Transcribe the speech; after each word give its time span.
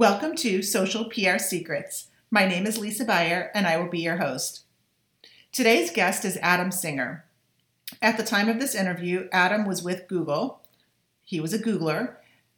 Welcome 0.00 0.34
to 0.36 0.62
Social 0.62 1.04
PR 1.10 1.36
Secrets. 1.36 2.06
My 2.30 2.46
name 2.46 2.66
is 2.66 2.78
Lisa 2.78 3.04
Buyer, 3.04 3.50
and 3.54 3.66
I 3.66 3.76
will 3.76 3.90
be 3.90 4.00
your 4.00 4.16
host. 4.16 4.62
Today's 5.52 5.90
guest 5.90 6.24
is 6.24 6.38
Adam 6.40 6.72
Singer. 6.72 7.26
At 8.00 8.16
the 8.16 8.22
time 8.22 8.48
of 8.48 8.58
this 8.58 8.74
interview, 8.74 9.28
Adam 9.30 9.66
was 9.66 9.82
with 9.82 10.08
Google. 10.08 10.62
He 11.22 11.38
was 11.38 11.52
a 11.52 11.58
Googler, 11.58 12.14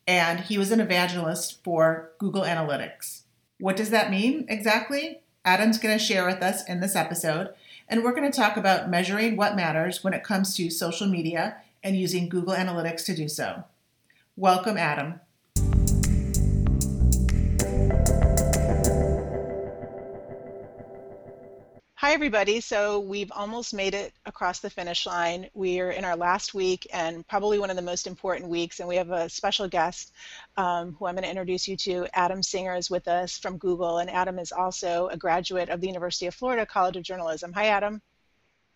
and 0.06 0.38
he 0.38 0.56
was 0.56 0.70
an 0.70 0.78
evangelist 0.78 1.64
for 1.64 2.12
Google 2.18 2.42
Analytics. 2.42 3.22
What 3.58 3.74
does 3.74 3.90
that 3.90 4.12
mean 4.12 4.46
exactly? 4.48 5.22
Adam's 5.44 5.80
going 5.80 5.98
to 5.98 6.04
share 6.04 6.24
with 6.24 6.44
us 6.44 6.64
in 6.68 6.78
this 6.78 6.94
episode, 6.94 7.52
and 7.88 8.04
we're 8.04 8.14
going 8.14 8.30
to 8.30 8.38
talk 8.38 8.56
about 8.56 8.88
measuring 8.88 9.34
what 9.34 9.56
matters 9.56 10.04
when 10.04 10.14
it 10.14 10.22
comes 10.22 10.56
to 10.56 10.70
social 10.70 11.08
media 11.08 11.56
and 11.82 11.96
using 11.96 12.28
Google 12.28 12.54
Analytics 12.54 13.04
to 13.06 13.16
do 13.16 13.28
so. 13.28 13.64
Welcome, 14.36 14.78
Adam. 14.78 15.18
Hi, 22.02 22.14
everybody. 22.14 22.58
So 22.58 22.98
we've 22.98 23.30
almost 23.30 23.72
made 23.72 23.94
it 23.94 24.12
across 24.26 24.58
the 24.58 24.68
finish 24.68 25.06
line. 25.06 25.48
We're 25.54 25.92
in 25.92 26.04
our 26.04 26.16
last 26.16 26.52
week 26.52 26.84
and 26.92 27.24
probably 27.28 27.60
one 27.60 27.70
of 27.70 27.76
the 27.76 27.82
most 27.82 28.08
important 28.08 28.50
weeks. 28.50 28.80
And 28.80 28.88
we 28.88 28.96
have 28.96 29.12
a 29.12 29.28
special 29.28 29.68
guest 29.68 30.12
um, 30.56 30.96
who 30.98 31.06
I'm 31.06 31.14
going 31.14 31.22
to 31.22 31.30
introduce 31.30 31.68
you 31.68 31.76
to. 31.76 32.08
Adam 32.12 32.42
Singer 32.42 32.74
is 32.74 32.90
with 32.90 33.06
us 33.06 33.38
from 33.38 33.56
Google. 33.56 33.98
And 33.98 34.10
Adam 34.10 34.40
is 34.40 34.50
also 34.50 35.10
a 35.12 35.16
graduate 35.16 35.68
of 35.68 35.80
the 35.80 35.86
University 35.86 36.26
of 36.26 36.34
Florida 36.34 36.66
College 36.66 36.96
of 36.96 37.04
Journalism. 37.04 37.52
Hi, 37.52 37.66
Adam. 37.66 38.02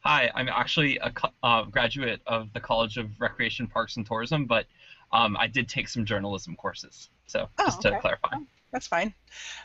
Hi, 0.04 0.30
I'm 0.32 0.48
actually 0.48 0.98
a 0.98 1.12
uh, 1.42 1.64
graduate 1.64 2.20
of 2.28 2.52
the 2.52 2.60
College 2.60 2.96
of 2.96 3.10
Recreation, 3.20 3.66
Parks, 3.66 3.96
and 3.96 4.06
Tourism, 4.06 4.44
but 4.44 4.66
um, 5.10 5.36
I 5.36 5.48
did 5.48 5.68
take 5.68 5.88
some 5.88 6.04
journalism 6.04 6.54
courses. 6.54 7.10
So 7.26 7.48
oh, 7.58 7.64
just 7.64 7.82
to 7.82 7.98
clarify. 7.98 8.36
That's 8.76 8.88
fine. 8.88 9.14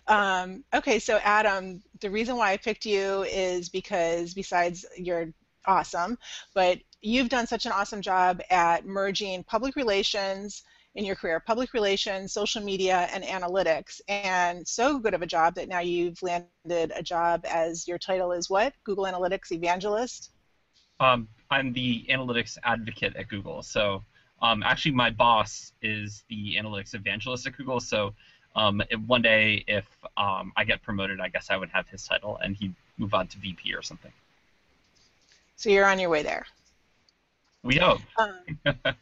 Um, 0.08 0.64
okay, 0.74 0.98
so 0.98 1.20
Adam, 1.22 1.84
the 2.00 2.10
reason 2.10 2.38
why 2.38 2.54
I 2.54 2.56
picked 2.56 2.86
you 2.86 3.24
is 3.24 3.68
because 3.68 4.34
besides 4.34 4.86
you're 4.98 5.34
awesome, 5.66 6.18
but 6.54 6.80
you've 7.02 7.28
done 7.28 7.46
such 7.46 7.66
an 7.66 7.74
awesome 7.74 8.02
job 8.02 8.42
at 8.50 8.86
merging 8.86 9.44
public 9.44 9.76
relations 9.76 10.64
in 10.96 11.04
your 11.04 11.18
career, 11.18 11.42
public 11.42 11.74
relations, 11.74 12.32
social 12.32 12.64
media, 12.64 13.10
and 13.12 13.26
analytics, 13.26 14.00
and 14.08 14.66
so 14.66 14.98
good 14.98 15.14
of 15.14 15.22
a 15.22 15.28
job 15.28 15.56
that 15.56 15.68
now 15.68 15.80
you've 15.80 16.24
landed 16.24 16.94
a 16.96 17.04
job 17.04 17.46
as 17.46 17.86
your 17.90 17.98
title 17.98 18.32
is 18.32 18.50
what? 18.50 18.72
Google 18.86 19.04
Analytics 19.04 19.52
Evangelist? 19.52 20.32
Um, 21.02 21.28
I'm 21.50 21.74
the 21.74 22.06
analytics 22.10 22.58
advocate 22.64 23.18
at 23.18 23.28
Google. 23.28 23.62
So 23.62 24.06
um, 24.42 24.64
actually, 24.64 24.94
my 24.94 25.10
boss 25.10 25.74
is 25.82 26.24
the 26.30 26.56
analytics 26.56 26.96
evangelist 26.96 27.46
at 27.46 27.58
Google. 27.58 27.80
So 27.80 28.14
um, 28.56 28.82
one 29.08 29.22
day, 29.22 29.64
if 29.68 29.86
um, 30.18 30.52
I 30.56 30.64
get 30.64 30.82
promoted, 30.82 31.20
I 31.20 31.30
guess 31.30 31.50
I 31.50 31.58
would 31.58 31.70
have 31.70 31.88
his 31.88 32.06
title, 32.06 32.38
and 32.44 32.56
he'd 32.56 32.74
move 32.98 33.14
on 33.14 33.28
to 33.28 33.38
VP 33.38 33.74
or 33.74 33.82
something. 33.82 34.12
So 35.56 35.70
you're 35.70 35.86
on 35.86 36.00
your 36.00 36.10
way 36.10 36.24
there. 36.24 36.46
We 37.64 37.78
hope. 37.78 38.02
Um, 38.18 38.36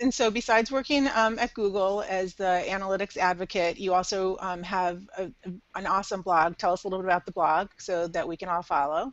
and 0.00 0.12
so, 0.12 0.30
besides 0.30 0.72
working 0.72 1.08
um, 1.14 1.38
at 1.38 1.54
Google 1.54 2.02
as 2.08 2.34
the 2.34 2.64
analytics 2.66 3.16
advocate, 3.16 3.78
you 3.78 3.94
also 3.94 4.38
um, 4.40 4.62
have 4.62 5.02
a, 5.16 5.24
a, 5.44 5.52
an 5.74 5.86
awesome 5.86 6.22
blog. 6.22 6.56
Tell 6.56 6.72
us 6.72 6.84
a 6.84 6.88
little 6.88 7.00
bit 7.00 7.06
about 7.06 7.26
the 7.26 7.32
blog 7.32 7.68
so 7.76 8.08
that 8.08 8.26
we 8.26 8.36
can 8.36 8.48
all 8.48 8.62
follow. 8.62 9.12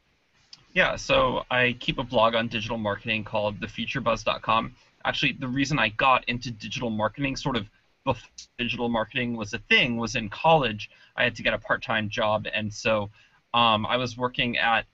Yeah, 0.73 0.95
so 0.95 1.43
I 1.49 1.75
keep 1.79 1.97
a 1.97 2.03
blog 2.03 2.35
on 2.35 2.47
digital 2.47 2.77
marketing 2.77 3.23
called 3.23 3.59
thefuturebuzz.com. 3.59 4.75
Actually, 5.05 5.33
the 5.33 5.47
reason 5.47 5.79
I 5.79 5.89
got 5.89 6.23
into 6.25 6.51
digital 6.51 6.89
marketing 6.89 7.35
sort 7.35 7.55
of 7.55 7.69
before 8.07 8.29
digital 8.57 8.89
marketing 8.89 9.35
was 9.35 9.53
a 9.53 9.59
thing 9.71 9.97
was 9.97 10.15
in 10.15 10.29
college. 10.29 10.89
I 11.15 11.23
had 11.23 11.35
to 11.35 11.43
get 11.43 11.53
a 11.53 11.57
part-time 11.57 12.09
job, 12.09 12.47
and 12.53 12.73
so 12.73 13.09
um, 13.53 13.85
I 13.85 13.97
was 13.97 14.17
working 14.17 14.57
at 14.57 14.85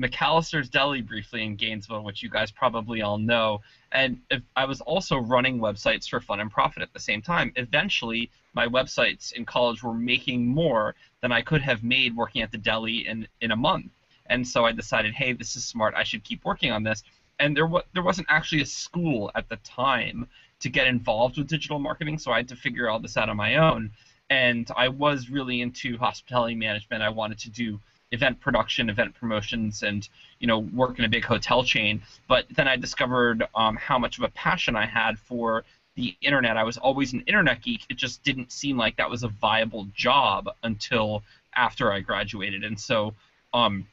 McAllister's 0.00 0.70
Deli 0.70 1.02
briefly 1.02 1.44
in 1.44 1.56
Gainesville, 1.56 2.04
which 2.04 2.22
you 2.22 2.30
guys 2.30 2.50
probably 2.50 3.02
all 3.02 3.18
know. 3.18 3.60
And 3.92 4.20
I 4.56 4.64
was 4.64 4.80
also 4.80 5.18
running 5.18 5.58
websites 5.58 6.08
for 6.08 6.20
fun 6.20 6.40
and 6.40 6.50
profit 6.50 6.82
at 6.82 6.92
the 6.94 7.00
same 7.00 7.20
time. 7.20 7.52
Eventually, 7.56 8.30
my 8.54 8.66
websites 8.66 9.32
in 9.32 9.44
college 9.44 9.82
were 9.82 9.94
making 9.94 10.46
more 10.46 10.94
than 11.20 11.32
I 11.32 11.42
could 11.42 11.62
have 11.62 11.82
made 11.82 12.16
working 12.16 12.40
at 12.40 12.50
the 12.50 12.58
deli 12.58 13.06
in, 13.06 13.28
in 13.42 13.50
a 13.50 13.56
month. 13.56 13.90
And 14.26 14.46
so 14.46 14.64
I 14.64 14.72
decided, 14.72 15.12
hey, 15.12 15.32
this 15.34 15.56
is 15.56 15.64
smart. 15.64 15.94
I 15.94 16.04
should 16.04 16.24
keep 16.24 16.44
working 16.44 16.72
on 16.72 16.82
this. 16.82 17.02
And 17.38 17.56
there, 17.56 17.66
wa- 17.66 17.88
there 17.92 18.02
wasn't 18.02 18.28
actually 18.30 18.62
a 18.62 18.66
school 18.66 19.30
at 19.34 19.48
the 19.48 19.56
time 19.56 20.28
to 20.60 20.68
get 20.68 20.86
involved 20.86 21.38
with 21.38 21.48
digital 21.48 21.78
marketing, 21.78 22.18
so 22.18 22.32
I 22.32 22.38
had 22.38 22.48
to 22.48 22.56
figure 22.56 22.88
all 22.88 23.00
this 23.00 23.16
out 23.16 23.28
on 23.28 23.36
my 23.36 23.56
own. 23.56 23.90
And 24.28 24.70
I 24.76 24.88
was 24.88 25.28
really 25.28 25.60
into 25.60 25.98
hospitality 25.98 26.54
management. 26.54 27.02
I 27.02 27.08
wanted 27.08 27.38
to 27.40 27.50
do 27.50 27.80
event 28.12 28.40
production, 28.40 28.90
event 28.90 29.14
promotions, 29.14 29.82
and 29.82 30.08
you 30.38 30.46
know 30.46 30.58
work 30.58 30.98
in 30.98 31.04
a 31.04 31.08
big 31.08 31.24
hotel 31.24 31.64
chain. 31.64 32.02
But 32.28 32.46
then 32.50 32.68
I 32.68 32.76
discovered 32.76 33.44
um, 33.54 33.76
how 33.76 33.98
much 33.98 34.18
of 34.18 34.24
a 34.24 34.28
passion 34.28 34.76
I 34.76 34.86
had 34.86 35.18
for 35.18 35.64
the 35.96 36.16
internet. 36.20 36.56
I 36.56 36.64
was 36.64 36.78
always 36.78 37.12
an 37.12 37.22
internet 37.26 37.62
geek. 37.62 37.84
It 37.88 37.96
just 37.96 38.22
didn't 38.22 38.52
seem 38.52 38.76
like 38.76 38.96
that 38.96 39.10
was 39.10 39.22
a 39.22 39.28
viable 39.28 39.88
job 39.94 40.48
until 40.62 41.22
after 41.54 41.92
I 41.92 42.00
graduated. 42.00 42.62
And 42.64 42.78
so, 42.78 43.14
um, 43.52 43.86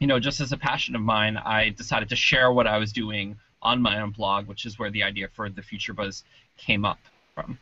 you 0.00 0.06
know, 0.06 0.18
just 0.18 0.40
as 0.40 0.52
a 0.52 0.56
passion 0.56 0.94
of 0.96 1.02
mine, 1.02 1.36
I 1.36 1.70
decided 1.70 2.08
to 2.10 2.16
share 2.16 2.50
what 2.50 2.66
I 2.66 2.78
was 2.78 2.92
doing 2.92 3.36
on 3.66 3.82
my 3.82 4.00
own 4.00 4.10
blog, 4.10 4.46
which 4.46 4.64
is 4.64 4.78
where 4.78 4.90
the 4.90 5.02
idea 5.02 5.28
for 5.32 5.50
the 5.50 5.62
Future 5.62 5.92
Buzz 5.92 6.22
came 6.56 6.84
up 6.84 7.00
from. 7.34 7.58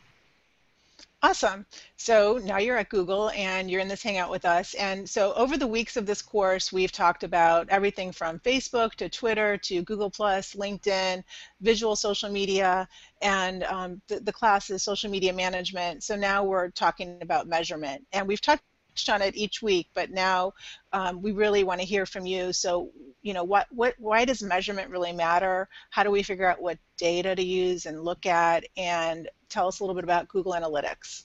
Awesome. 1.22 1.65
So 1.97 2.38
now 2.44 2.59
you're 2.59 2.76
at 2.76 2.91
Google 2.91 3.31
and 3.31 3.70
you're 3.70 3.81
in 3.81 3.88
this 3.88 4.03
Hangout 4.03 4.31
with 4.31 4.44
us. 4.44 4.75
And 4.75 5.09
so 5.09 5.32
over 5.32 5.56
the 5.56 5.66
weeks 5.66 5.97
of 5.97 6.04
this 6.04 6.20
course, 6.20 6.70
we've 6.70 6.92
talked 6.92 7.25
about 7.25 7.70
everything 7.70 8.12
from 8.12 8.38
Facebook 8.41 8.92
to 8.97 9.09
Twitter 9.09 9.56
to 9.56 9.81
Google 9.81 10.10
Plus, 10.10 10.54
LinkedIn, 10.54 11.25
visual 11.62 11.97
social 11.97 12.28
media, 12.28 12.86
and 13.22 13.65
um, 13.65 14.03
the, 14.09 14.21
the 14.21 14.32
class 14.34 14.69
is 14.69 14.82
social 14.82 15.10
media 15.10 15.32
management. 15.32 16.03
So 16.03 16.15
now 16.15 16.44
we're 16.44 16.69
talking 16.69 17.16
about 17.22 17.48
measurement. 17.48 18.06
And 18.12 18.28
we've 18.28 18.42
talked 18.42 18.62
on 19.10 19.22
it 19.22 19.37
each 19.37 19.62
week, 19.62 19.88
but 19.94 20.10
now 20.10 20.53
um, 20.93 21.22
we 21.22 21.32
really 21.32 21.65
want 21.65 21.81
to 21.81 21.87
hear 21.87 22.06
from 22.06 22.27
you. 22.27 22.53
So, 22.53 22.91
you 23.22 23.34
know, 23.34 23.44
what, 23.44 23.66
what, 23.71 23.94
why 23.99 24.25
does 24.25 24.43
measurement 24.43 24.91
really 24.91 25.12
matter? 25.12 25.69
How 25.91 26.03
do 26.03 26.10
we 26.10 26.22
figure 26.22 26.47
out 26.47 26.60
what 26.60 26.78
data 26.97 27.34
to 27.34 27.43
use 27.43 27.87
and 27.87 28.03
look 28.03 28.27
at? 28.27 28.65
And 28.77 29.28
tell 29.49 29.66
us 29.69 29.81
a 29.81 29.83
little 29.83 29.94
bit 29.94 30.04
about 30.04 30.28
Google 30.28 30.53
Analytics. 30.53 31.25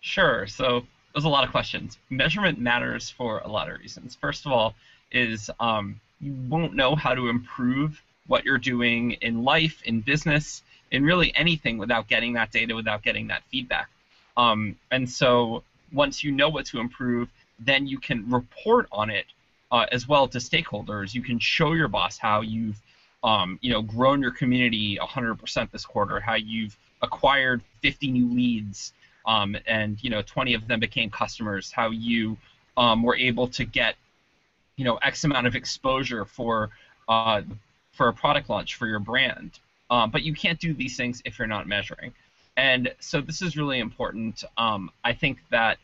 Sure. 0.00 0.46
So 0.46 0.86
there's 1.12 1.24
a 1.24 1.28
lot 1.28 1.44
of 1.44 1.50
questions. 1.50 1.98
Measurement 2.10 2.58
matters 2.58 3.10
for 3.10 3.40
a 3.40 3.48
lot 3.48 3.68
of 3.70 3.78
reasons. 3.78 4.16
First 4.20 4.46
of 4.46 4.52
all, 4.52 4.74
is 5.10 5.50
um, 5.58 6.00
you 6.20 6.36
won't 6.48 6.74
know 6.74 6.94
how 6.94 7.14
to 7.14 7.28
improve 7.28 8.02
what 8.26 8.44
you're 8.44 8.58
doing 8.58 9.12
in 9.12 9.42
life, 9.42 9.82
in 9.84 10.00
business, 10.00 10.62
in 10.90 11.02
really 11.04 11.34
anything 11.34 11.78
without 11.78 12.08
getting 12.08 12.34
that 12.34 12.50
data, 12.50 12.74
without 12.74 13.02
getting 13.02 13.28
that 13.28 13.42
feedback. 13.50 13.88
Um, 14.36 14.76
and 14.90 15.08
so 15.08 15.64
once 15.92 16.22
you 16.22 16.32
know 16.32 16.48
what 16.48 16.66
to 16.66 16.80
improve, 16.80 17.28
then 17.58 17.86
you 17.86 17.98
can 17.98 18.28
report 18.30 18.88
on 18.92 19.10
it 19.10 19.26
uh, 19.70 19.86
as 19.92 20.08
well 20.08 20.28
to 20.28 20.38
stakeholders. 20.38 21.14
You 21.14 21.22
can 21.22 21.38
show 21.38 21.72
your 21.72 21.88
boss 21.88 22.18
how 22.18 22.40
you've 22.40 22.80
um, 23.24 23.58
you 23.62 23.72
know 23.72 23.82
grown 23.82 24.20
your 24.20 24.30
community 24.30 24.98
100% 25.00 25.70
this 25.70 25.84
quarter, 25.84 26.20
how 26.20 26.34
you've 26.34 26.76
acquired 27.02 27.62
50 27.82 28.10
new 28.10 28.32
leads, 28.32 28.92
um, 29.26 29.56
and 29.66 30.02
you 30.02 30.10
know 30.10 30.22
20 30.22 30.54
of 30.54 30.68
them 30.68 30.80
became 30.80 31.10
customers. 31.10 31.72
How 31.72 31.90
you 31.90 32.36
um, 32.76 33.02
were 33.02 33.16
able 33.16 33.48
to 33.48 33.64
get 33.64 33.96
you 34.76 34.84
know 34.84 34.96
X 34.96 35.24
amount 35.24 35.46
of 35.46 35.56
exposure 35.56 36.24
for 36.24 36.70
uh, 37.08 37.42
for 37.92 38.08
a 38.08 38.12
product 38.12 38.48
launch 38.48 38.76
for 38.76 38.86
your 38.86 39.00
brand. 39.00 39.58
Um, 39.90 40.10
but 40.10 40.22
you 40.22 40.34
can't 40.34 40.60
do 40.60 40.74
these 40.74 40.96
things 40.96 41.22
if 41.24 41.38
you're 41.38 41.48
not 41.48 41.66
measuring. 41.66 42.12
And 42.58 42.92
so 42.98 43.20
this 43.20 43.40
is 43.40 43.56
really 43.56 43.78
important. 43.78 44.42
Um, 44.56 44.90
I 45.04 45.12
think 45.12 45.38
that 45.50 45.78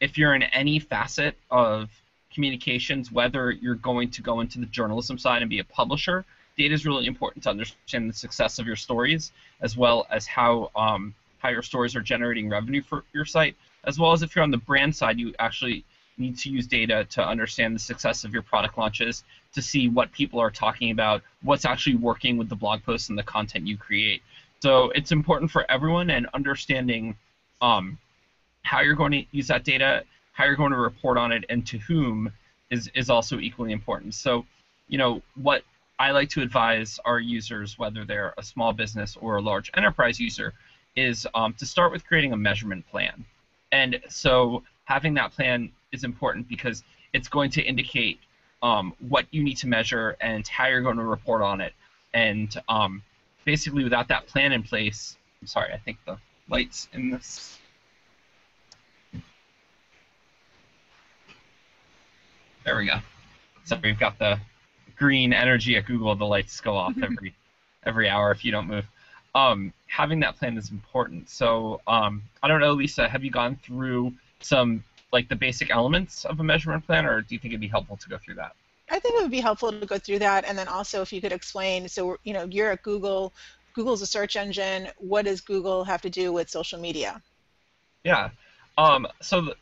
if 0.00 0.18
you're 0.18 0.34
in 0.34 0.42
any 0.42 0.80
facet 0.80 1.36
of 1.52 1.88
communications, 2.34 3.12
whether 3.12 3.52
you're 3.52 3.76
going 3.76 4.10
to 4.10 4.22
go 4.22 4.40
into 4.40 4.58
the 4.58 4.66
journalism 4.66 5.18
side 5.18 5.40
and 5.42 5.48
be 5.48 5.60
a 5.60 5.64
publisher, 5.64 6.24
data 6.58 6.74
is 6.74 6.84
really 6.84 7.06
important 7.06 7.44
to 7.44 7.50
understand 7.50 8.10
the 8.10 8.12
success 8.12 8.58
of 8.58 8.66
your 8.66 8.74
stories, 8.74 9.30
as 9.60 9.76
well 9.76 10.04
as 10.10 10.26
how 10.26 10.72
um, 10.74 11.14
how 11.38 11.48
your 11.48 11.62
stories 11.62 11.94
are 11.94 12.00
generating 12.00 12.48
revenue 12.48 12.82
for 12.82 13.04
your 13.12 13.24
site, 13.24 13.54
as 13.84 13.96
well 13.96 14.12
as 14.12 14.22
if 14.22 14.34
you're 14.34 14.42
on 14.42 14.50
the 14.50 14.56
brand 14.56 14.96
side, 14.96 15.20
you 15.20 15.32
actually 15.38 15.84
need 16.18 16.36
to 16.38 16.50
use 16.50 16.66
data 16.66 17.06
to 17.10 17.24
understand 17.24 17.72
the 17.72 17.78
success 17.78 18.24
of 18.24 18.32
your 18.32 18.42
product 18.42 18.76
launches, 18.76 19.22
to 19.52 19.62
see 19.62 19.88
what 19.88 20.10
people 20.10 20.40
are 20.40 20.50
talking 20.50 20.90
about, 20.90 21.22
what's 21.42 21.64
actually 21.64 21.94
working 21.94 22.36
with 22.36 22.48
the 22.48 22.56
blog 22.56 22.82
posts 22.82 23.10
and 23.10 23.18
the 23.18 23.22
content 23.22 23.66
you 23.66 23.76
create. 23.76 24.22
So 24.60 24.90
it's 24.90 25.12
important 25.12 25.50
for 25.50 25.70
everyone 25.70 26.10
and 26.10 26.26
understanding 26.34 27.16
um, 27.60 27.98
how 28.62 28.80
you're 28.80 28.94
going 28.94 29.12
to 29.12 29.24
use 29.30 29.48
that 29.48 29.64
data, 29.64 30.04
how 30.32 30.44
you're 30.44 30.56
going 30.56 30.72
to 30.72 30.78
report 30.78 31.18
on 31.18 31.32
it, 31.32 31.44
and 31.48 31.66
to 31.66 31.78
whom 31.78 32.32
is, 32.70 32.90
is 32.94 33.10
also 33.10 33.38
equally 33.38 33.72
important. 33.72 34.14
So, 34.14 34.44
you 34.88 34.98
know, 34.98 35.22
what 35.34 35.62
I 35.98 36.10
like 36.10 36.28
to 36.30 36.42
advise 36.42 36.98
our 37.04 37.20
users, 37.20 37.78
whether 37.78 38.04
they're 38.04 38.34
a 38.38 38.42
small 38.42 38.72
business 38.72 39.16
or 39.20 39.36
a 39.36 39.40
large 39.40 39.70
enterprise 39.74 40.18
user, 40.18 40.52
is 40.94 41.26
um, 41.34 41.54
to 41.54 41.66
start 41.66 41.92
with 41.92 42.06
creating 42.06 42.32
a 42.32 42.36
measurement 42.36 42.86
plan. 42.90 43.24
And 43.72 44.00
so 44.08 44.62
having 44.84 45.14
that 45.14 45.32
plan 45.32 45.70
is 45.92 46.04
important 46.04 46.48
because 46.48 46.82
it's 47.12 47.28
going 47.28 47.50
to 47.50 47.62
indicate 47.62 48.18
um, 48.62 48.94
what 49.08 49.26
you 49.30 49.42
need 49.42 49.56
to 49.58 49.68
measure 49.68 50.16
and 50.20 50.46
how 50.48 50.66
you're 50.66 50.82
going 50.82 50.96
to 50.96 51.04
report 51.04 51.42
on 51.42 51.60
it. 51.60 51.72
And 52.14 52.54
um, 52.68 53.02
basically, 53.46 53.84
without 53.84 54.08
that 54.08 54.26
plan 54.26 54.52
in 54.52 54.62
place, 54.62 55.16
I'm 55.40 55.46
sorry, 55.46 55.72
I 55.72 55.78
think 55.78 55.96
the 56.04 56.18
lights 56.50 56.88
in 56.92 57.10
this. 57.10 57.58
There 62.64 62.76
we 62.76 62.86
go. 62.86 62.98
So 63.64 63.78
we've 63.82 63.98
got 63.98 64.18
the 64.18 64.38
green 64.96 65.32
energy 65.32 65.76
at 65.76 65.86
Google. 65.86 66.14
The 66.16 66.26
lights 66.26 66.60
go 66.60 66.76
off 66.76 66.94
every 67.02 67.34
every 67.86 68.08
hour 68.08 68.30
if 68.32 68.44
you 68.44 68.52
don't 68.52 68.66
move. 68.66 68.84
Um, 69.34 69.72
having 69.86 70.20
that 70.20 70.36
plan 70.36 70.58
is 70.58 70.70
important. 70.70 71.30
So 71.30 71.80
um, 71.86 72.22
I 72.42 72.48
don't 72.48 72.60
know, 72.60 72.72
Lisa, 72.72 73.08
have 73.08 73.22
you 73.22 73.30
gone 73.30 73.58
through 73.62 74.12
some 74.40 74.82
like 75.12 75.28
the 75.28 75.36
basic 75.36 75.70
elements 75.70 76.24
of 76.24 76.40
a 76.40 76.44
measurement 76.44 76.84
plan, 76.84 77.06
or 77.06 77.22
do 77.22 77.34
you 77.34 77.38
think 77.38 77.52
it'd 77.52 77.60
be 77.60 77.68
helpful 77.68 77.96
to 77.96 78.08
go 78.08 78.18
through 78.18 78.34
that? 78.34 78.56
I 78.90 78.98
think 78.98 79.16
it 79.16 79.22
would 79.22 79.30
be 79.30 79.40
helpful 79.40 79.72
to 79.72 79.86
go 79.86 79.98
through 79.98 80.20
that, 80.20 80.44
and 80.44 80.56
then 80.56 80.68
also 80.68 81.02
if 81.02 81.12
you 81.12 81.20
could 81.20 81.32
explain. 81.32 81.88
So 81.88 82.18
you 82.24 82.32
know, 82.32 82.44
you're 82.44 82.70
at 82.70 82.82
Google. 82.82 83.32
Google's 83.74 84.00
a 84.00 84.06
search 84.06 84.36
engine. 84.36 84.88
What 84.98 85.26
does 85.26 85.40
Google 85.40 85.84
have 85.84 86.02
to 86.02 86.10
do 86.10 86.32
with 86.32 86.48
social 86.48 86.80
media? 86.80 87.20
Yeah. 88.04 88.30
Um, 88.78 89.06
so 89.20 89.52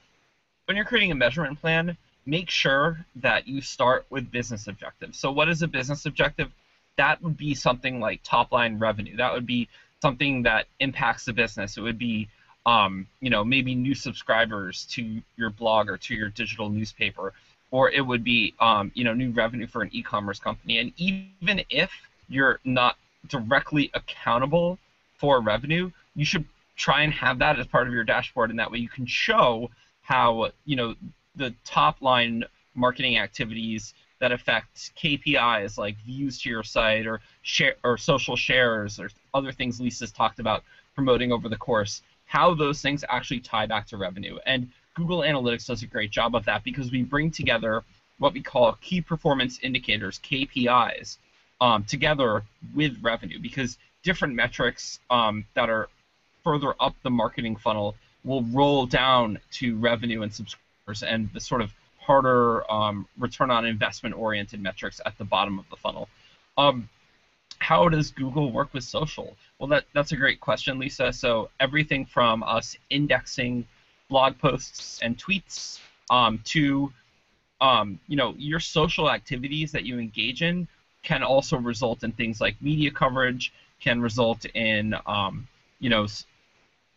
when 0.66 0.76
you're 0.76 0.84
creating 0.84 1.10
a 1.10 1.16
measurement 1.16 1.60
plan, 1.60 1.96
make 2.26 2.48
sure 2.48 3.04
that 3.16 3.48
you 3.48 3.60
start 3.60 4.06
with 4.10 4.30
business 4.30 4.68
objectives. 4.68 5.18
So 5.18 5.32
what 5.32 5.48
is 5.48 5.62
a 5.62 5.68
business 5.68 6.06
objective? 6.06 6.50
That 6.96 7.22
would 7.22 7.36
be 7.36 7.54
something 7.54 7.98
like 7.98 8.20
top 8.22 8.52
line 8.52 8.78
revenue. 8.78 9.16
That 9.16 9.32
would 9.32 9.46
be 9.46 9.68
something 10.00 10.44
that 10.44 10.66
impacts 10.78 11.24
the 11.24 11.32
business. 11.32 11.76
It 11.76 11.80
would 11.80 11.98
be 11.98 12.28
um, 12.66 13.06
you 13.20 13.30
know, 13.30 13.44
maybe 13.44 13.74
new 13.74 13.94
subscribers 13.94 14.86
to 14.92 15.22
your 15.36 15.50
blog 15.50 15.88
or 15.88 15.98
to 15.98 16.14
your 16.14 16.30
digital 16.30 16.70
newspaper, 16.70 17.32
or 17.70 17.90
it 17.90 18.00
would 18.00 18.22
be, 18.22 18.54
um, 18.60 18.90
you 18.94 19.04
know, 19.04 19.14
new 19.14 19.30
revenue 19.32 19.66
for 19.66 19.82
an 19.82 19.90
e-commerce 19.92 20.38
company. 20.38 20.78
And 20.78 20.92
even 20.96 21.62
if 21.70 21.90
you're 22.28 22.60
not 22.64 22.96
directly 23.28 23.90
accountable 23.94 24.78
for 25.16 25.40
revenue, 25.40 25.90
you 26.14 26.24
should 26.24 26.44
try 26.76 27.02
and 27.02 27.12
have 27.12 27.38
that 27.38 27.58
as 27.58 27.66
part 27.66 27.86
of 27.86 27.92
your 27.92 28.04
dashboard, 28.04 28.50
and 28.50 28.58
that 28.58 28.70
way 28.70 28.78
you 28.78 28.88
can 28.88 29.06
show 29.06 29.70
how, 30.02 30.50
you 30.64 30.76
know, 30.76 30.94
the 31.36 31.54
top 31.64 32.00
line 32.02 32.44
marketing 32.74 33.18
activities 33.18 33.94
that 34.20 34.32
affect 34.32 34.94
KPIs 34.96 35.76
like 35.78 35.96
views 36.04 36.40
to 36.40 36.48
your 36.48 36.62
site 36.62 37.06
or 37.06 37.20
share 37.42 37.74
or 37.82 37.96
social 37.96 38.36
shares 38.36 38.98
or 38.98 39.10
other 39.32 39.52
things 39.52 39.80
Lisa's 39.80 40.12
talked 40.12 40.38
about 40.38 40.62
promoting 40.94 41.32
over 41.32 41.48
the 41.48 41.56
course 41.56 42.02
how 42.26 42.54
those 42.54 42.80
things 42.80 43.04
actually 43.08 43.40
tie 43.40 43.66
back 43.66 43.86
to 43.86 43.96
revenue. 43.96 44.38
And 44.46 44.70
Google 44.94 45.20
Analytics 45.20 45.66
does 45.66 45.82
a 45.82 45.86
great 45.86 46.10
job 46.10 46.34
of 46.34 46.44
that 46.44 46.64
because 46.64 46.90
we 46.90 47.02
bring 47.02 47.30
together 47.30 47.82
what 48.18 48.32
we 48.32 48.42
call 48.42 48.72
key 48.80 49.00
performance 49.00 49.58
indicators, 49.62 50.20
KPIs, 50.22 51.16
um, 51.60 51.84
together 51.84 52.44
with 52.74 52.96
revenue 53.02 53.38
because 53.40 53.76
different 54.02 54.34
metrics 54.34 55.00
um, 55.10 55.44
that 55.54 55.68
are 55.68 55.88
further 56.44 56.74
up 56.78 56.94
the 57.02 57.10
marketing 57.10 57.56
funnel 57.56 57.96
will 58.22 58.42
roll 58.42 58.86
down 58.86 59.38
to 59.50 59.76
revenue 59.76 60.22
and 60.22 60.32
subscribers 60.32 61.02
and 61.02 61.30
the 61.32 61.40
sort 61.40 61.60
of 61.60 61.72
harder 61.98 62.70
um, 62.70 63.06
return 63.18 63.50
on 63.50 63.64
investment 63.64 64.14
oriented 64.14 64.60
metrics 64.62 65.00
at 65.06 65.16
the 65.18 65.24
bottom 65.24 65.58
of 65.58 65.64
the 65.70 65.76
funnel. 65.76 66.08
Um, 66.56 66.88
how 67.58 67.88
does 67.88 68.10
Google 68.10 68.52
work 68.52 68.74
with 68.74 68.84
social? 68.84 69.36
Well, 69.58 69.68
that, 69.68 69.84
that's 69.94 70.12
a 70.12 70.16
great 70.16 70.40
question, 70.40 70.78
Lisa. 70.78 71.12
So 71.12 71.50
everything 71.58 72.04
from 72.04 72.42
us 72.42 72.76
indexing 72.90 73.66
blog 74.08 74.38
posts 74.38 75.00
and 75.02 75.18
tweets 75.18 75.80
um, 76.10 76.40
to 76.44 76.92
um, 77.60 77.98
you 78.08 78.16
know 78.16 78.34
your 78.36 78.60
social 78.60 79.10
activities 79.10 79.72
that 79.72 79.84
you 79.84 79.98
engage 79.98 80.42
in 80.42 80.68
can 81.02 81.22
also 81.22 81.58
result 81.58 82.02
in 82.02 82.12
things 82.12 82.40
like 82.40 82.56
media 82.60 82.90
coverage, 82.90 83.52
can 83.80 84.00
result 84.00 84.44
in 84.46 84.94
um, 85.06 85.46
you 85.80 85.90
know 85.90 86.06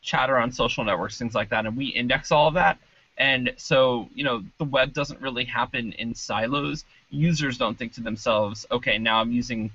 chatter 0.02 0.38
on 0.38 0.52
social 0.52 0.84
networks, 0.84 1.18
things 1.18 1.36
like 1.36 1.50
that, 1.50 1.66
and 1.66 1.76
we 1.76 1.88
index 1.88 2.32
all 2.32 2.48
of 2.48 2.54
that. 2.54 2.78
And 3.18 3.54
so, 3.58 4.10
you 4.14 4.24
know, 4.24 4.44
the 4.60 4.64
web 4.66 4.94
doesn't 4.94 5.20
really 5.22 5.44
happen 5.44 5.92
in 5.94 6.14
silos. 6.14 6.86
Users 7.10 7.58
don't 7.58 7.78
think 7.78 7.94
to 7.94 8.02
themselves, 8.02 8.66
okay, 8.72 8.98
now 9.00 9.20
I'm 9.20 9.32
using 9.32 9.72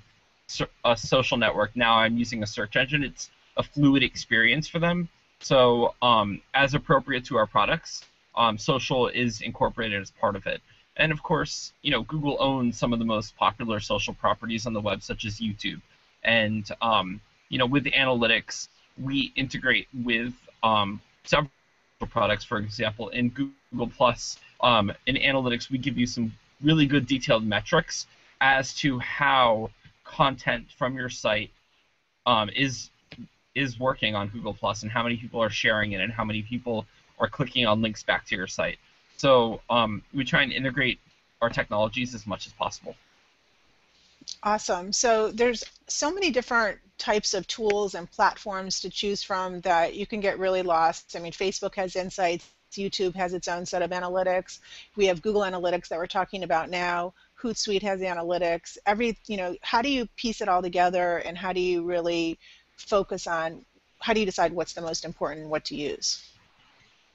a 0.85 0.95
social 0.95 1.37
network. 1.37 1.75
Now 1.75 1.95
I'm 1.95 2.17
using 2.17 2.41
a 2.43 2.47
search 2.47 2.75
engine. 2.75 3.03
It's 3.03 3.29
a 3.57 3.63
fluid 3.63 4.01
experience 4.01 4.67
for 4.67 4.79
them. 4.79 5.09
So 5.43 5.93
um, 6.01 6.41
as 6.53 6.73
appropriate 6.73 7.25
to 7.25 7.37
our 7.37 7.45
products, 7.45 8.05
um, 8.35 8.57
social 8.57 9.09
is 9.09 9.41
incorporated 9.41 10.01
as 10.01 10.09
part 10.11 10.35
of 10.35 10.47
it. 10.47 10.61
And 10.95 11.11
of 11.11 11.21
course, 11.21 11.73
you 11.81 11.91
know, 11.91 12.03
Google 12.03 12.37
owns 12.39 12.77
some 12.77 12.93
of 12.93 12.99
the 12.99 13.05
most 13.05 13.35
popular 13.35 13.79
social 13.79 14.13
properties 14.13 14.65
on 14.65 14.73
the 14.73 14.79
web, 14.79 15.03
such 15.03 15.25
as 15.25 15.39
YouTube. 15.39 15.81
And 16.23 16.69
um, 16.81 17.19
you 17.49 17.57
know, 17.57 17.65
with 17.65 17.85
analytics, 17.85 18.69
we 19.01 19.33
integrate 19.35 19.87
with 19.93 20.33
um, 20.63 21.01
several 21.25 21.51
products. 22.09 22.45
For 22.45 22.57
example, 22.57 23.09
in 23.09 23.29
Google 23.29 23.87
Plus, 23.87 24.39
um, 24.61 24.93
in 25.07 25.15
analytics, 25.15 25.69
we 25.69 25.77
give 25.77 25.97
you 25.97 26.07
some 26.07 26.33
really 26.61 26.85
good 26.85 27.05
detailed 27.05 27.45
metrics 27.45 28.07
as 28.39 28.73
to 28.75 28.99
how 28.99 29.71
content 30.05 30.67
from 30.77 30.95
your 30.95 31.09
site 31.09 31.51
um, 32.25 32.49
is 32.55 32.89
is 33.55 33.79
working 33.79 34.15
on 34.15 34.27
Google 34.29 34.53
Plus 34.53 34.83
and 34.83 34.91
how 34.91 35.03
many 35.03 35.17
people 35.17 35.41
are 35.41 35.49
sharing 35.49 35.91
it 35.91 36.01
and 36.01 36.11
how 36.11 36.23
many 36.23 36.41
people 36.41 36.85
are 37.19 37.27
clicking 37.27 37.65
on 37.65 37.81
links 37.81 38.03
back 38.03 38.25
to 38.27 38.35
your 38.35 38.47
site. 38.47 38.79
So 39.17 39.61
um, 39.69 40.01
we 40.13 40.23
try 40.23 40.41
and 40.41 40.51
integrate 40.51 40.99
our 41.41 41.49
technologies 41.49 42.15
as 42.15 42.25
much 42.25 42.47
as 42.47 42.53
possible. 42.53 42.95
Awesome. 44.41 44.93
So 44.93 45.31
there's 45.31 45.63
so 45.87 46.11
many 46.11 46.31
different 46.31 46.79
types 46.97 47.33
of 47.33 47.45
tools 47.47 47.95
and 47.95 48.09
platforms 48.09 48.79
to 48.81 48.89
choose 48.89 49.21
from 49.21 49.61
that 49.61 49.95
you 49.95 50.07
can 50.07 50.19
get 50.19 50.39
really 50.39 50.61
lost. 50.61 51.15
I 51.15 51.19
mean, 51.19 51.33
Facebook 51.33 51.75
has 51.75 51.95
insights, 51.95 52.49
YouTube 52.71 53.15
has 53.15 53.33
its 53.33 53.47
own 53.47 53.65
set 53.65 53.81
of 53.81 53.91
analytics. 53.91 54.59
We 54.95 55.05
have 55.07 55.21
Google 55.21 55.41
Analytics 55.41 55.89
that 55.89 55.99
we're 55.99 56.07
talking 56.07 56.43
about 56.43 56.69
now. 56.69 57.13
Hootsuite 57.41 57.83
has 57.83 57.99
analytics. 57.99 58.77
Every, 58.85 59.17
you 59.27 59.37
know, 59.37 59.55
how 59.61 59.81
do 59.81 59.89
you 59.89 60.07
piece 60.15 60.41
it 60.41 60.47
all 60.47 60.61
together 60.61 61.17
and 61.17 61.37
how 61.37 61.53
do 61.53 61.59
you 61.59 61.83
really 61.83 62.39
focus 62.77 63.27
on, 63.27 63.65
how 63.99 64.13
do 64.13 64.19
you 64.19 64.25
decide 64.25 64.51
what's 64.53 64.73
the 64.73 64.81
most 64.81 65.05
important 65.05 65.41
and 65.41 65.49
what 65.49 65.65
to 65.65 65.75
use? 65.75 66.23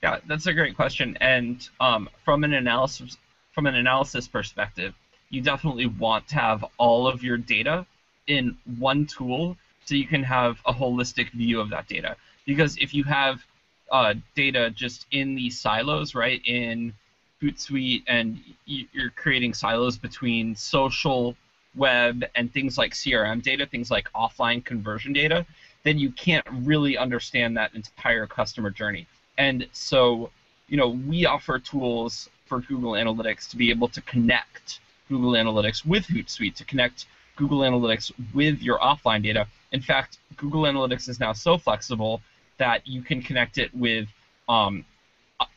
Yeah, 0.03 0.19
that's 0.27 0.47
a 0.47 0.53
great 0.53 0.77
question. 0.77 1.19
And 1.21 1.69
um, 1.81 2.09
from 2.25 2.45
an 2.45 2.55
analysis 2.55 3.17
from 3.53 3.67
an 3.67 3.75
analysis 3.75 4.29
perspective, 4.29 4.95
you 5.31 5.41
definitely 5.41 5.87
want 5.87 6.29
to 6.29 6.37
have 6.37 6.65
all 6.77 7.09
of 7.09 7.25
your 7.25 7.37
data 7.37 7.85
in 8.29 8.57
one 8.79 9.05
tool 9.05 9.57
so 9.85 9.97
you 9.97 10.07
can 10.07 10.23
have 10.23 10.59
a 10.65 10.73
holistic 10.73 11.31
view 11.33 11.61
of 11.61 11.71
that 11.71 11.89
data. 11.89 12.15
Because 12.47 12.77
if 12.77 12.95
you 12.95 13.03
have 13.05 13.45
uh, 13.91 14.15
data 14.37 14.71
just 14.71 15.07
in 15.11 15.35
these 15.35 15.59
silos, 15.59 16.15
right, 16.15 16.41
in 16.45 16.95
Hootsuite 17.43 18.05
and 18.07 18.39
you're 18.67 19.11
creating 19.11 19.55
silos 19.55 19.99
between 19.99 20.55
social, 20.55 21.35
web, 21.79 22.25
and 22.35 22.53
things 22.53 22.77
like 22.77 22.93
CRM 22.93 23.43
data, 23.43 23.65
things 23.67 23.91
like 23.91 24.13
offline 24.13 24.65
conversion 24.65 25.13
data, 25.13 25.47
then 25.85 25.99
you 25.99 26.11
can't 26.13 26.47
really 26.51 26.99
understand 26.99 27.57
that 27.57 27.75
entire 27.75 28.27
customer 28.27 28.71
journey. 28.71 29.07
And 29.39 29.67
so, 29.73 30.31
you 30.69 30.77
know, 30.77 30.89
we 30.89 31.25
offer 31.25 31.59
tools 31.59 32.29
for 32.47 32.61
Google 32.61 32.93
Analytics 32.93 33.49
to 33.51 33.57
be 33.57 33.71
able 33.71 33.89
to 33.89 34.01
connect 34.03 34.81
Google 35.09 35.33
Analytics 35.33 35.87
with 35.87 36.07
Hootsuite, 36.07 36.55
to 36.57 36.65
connect 36.65 37.07
Google 37.37 37.61
Analytics 37.61 38.13
with 38.35 38.61
your 38.61 38.79
offline 38.79 39.23
data. 39.23 39.47
In 39.73 39.81
fact, 39.81 40.19
Google 40.37 40.63
Analytics 40.63 41.09
is 41.09 41.21
now 41.21 41.33
so 41.33 41.57
flexible 41.57 42.21
that 42.59 42.87
you 42.87 43.01
can 43.03 43.23
connect 43.23 43.59
it 43.59 43.73
with 43.75 44.09
um, 44.49 44.85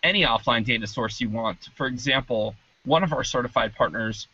any 0.04 0.22
offline 0.24 0.64
data 0.64 0.86
source 0.86 1.20
you 1.20 1.30
want. 1.30 1.70
For 1.76 1.88
example, 1.88 2.56
one 2.86 3.04
of 3.04 3.14
our 3.14 3.24
certified 3.24 3.76
partners 3.76 4.28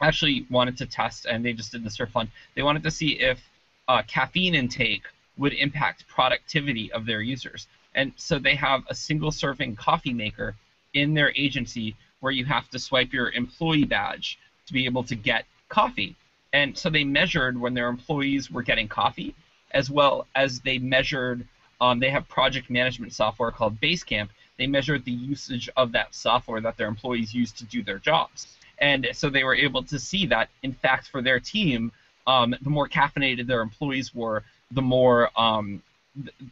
actually 0.00 0.46
wanted 0.50 0.76
to 0.78 0.86
test, 0.86 1.26
and 1.26 1.44
they 1.44 1.52
just 1.52 1.72
did 1.72 1.84
this 1.84 1.96
for 1.96 2.06
fun. 2.06 2.30
They 2.54 2.62
wanted 2.62 2.82
to 2.84 2.90
see 2.90 3.20
if 3.20 3.40
uh, 3.88 4.02
caffeine 4.06 4.54
intake 4.54 5.04
would 5.36 5.52
impact 5.54 6.06
productivity 6.08 6.92
of 6.92 7.06
their 7.06 7.20
users. 7.20 7.66
And 7.94 8.12
so 8.16 8.38
they 8.38 8.54
have 8.54 8.82
a 8.88 8.94
single 8.94 9.32
serving 9.32 9.76
coffee 9.76 10.12
maker 10.12 10.54
in 10.94 11.14
their 11.14 11.32
agency 11.36 11.96
where 12.20 12.32
you 12.32 12.44
have 12.44 12.68
to 12.70 12.78
swipe 12.78 13.12
your 13.12 13.30
employee 13.30 13.84
badge 13.84 14.38
to 14.66 14.72
be 14.72 14.84
able 14.84 15.02
to 15.04 15.14
get 15.14 15.44
coffee. 15.68 16.16
And 16.52 16.76
so 16.76 16.90
they 16.90 17.04
measured 17.04 17.58
when 17.58 17.74
their 17.74 17.88
employees 17.88 18.50
were 18.50 18.62
getting 18.62 18.88
coffee, 18.88 19.34
as 19.72 19.90
well 19.90 20.26
as 20.34 20.60
they 20.60 20.78
measured. 20.78 21.46
Um, 21.80 21.98
they 21.98 22.10
have 22.10 22.28
project 22.28 22.68
management 22.68 23.12
software 23.12 23.50
called 23.50 23.80
Basecamp, 23.80 24.28
they 24.60 24.66
measured 24.66 25.06
the 25.06 25.10
usage 25.10 25.70
of 25.74 25.90
that 25.92 26.14
software 26.14 26.60
that 26.60 26.76
their 26.76 26.86
employees 26.86 27.32
use 27.32 27.50
to 27.52 27.64
do 27.64 27.82
their 27.82 27.98
jobs. 27.98 28.58
And 28.80 29.08
so 29.12 29.28
they 29.28 29.44
were 29.44 29.54
able 29.54 29.82
to 29.84 29.98
see 29.98 30.26
that, 30.26 30.48
in 30.62 30.72
fact, 30.72 31.08
for 31.08 31.20
their 31.20 31.38
team, 31.38 31.92
um, 32.26 32.54
the 32.62 32.70
more 32.70 32.88
caffeinated 32.88 33.46
their 33.46 33.60
employees 33.60 34.14
were, 34.14 34.42
the 34.70 34.82
more 34.82 35.30
um, 35.38 35.82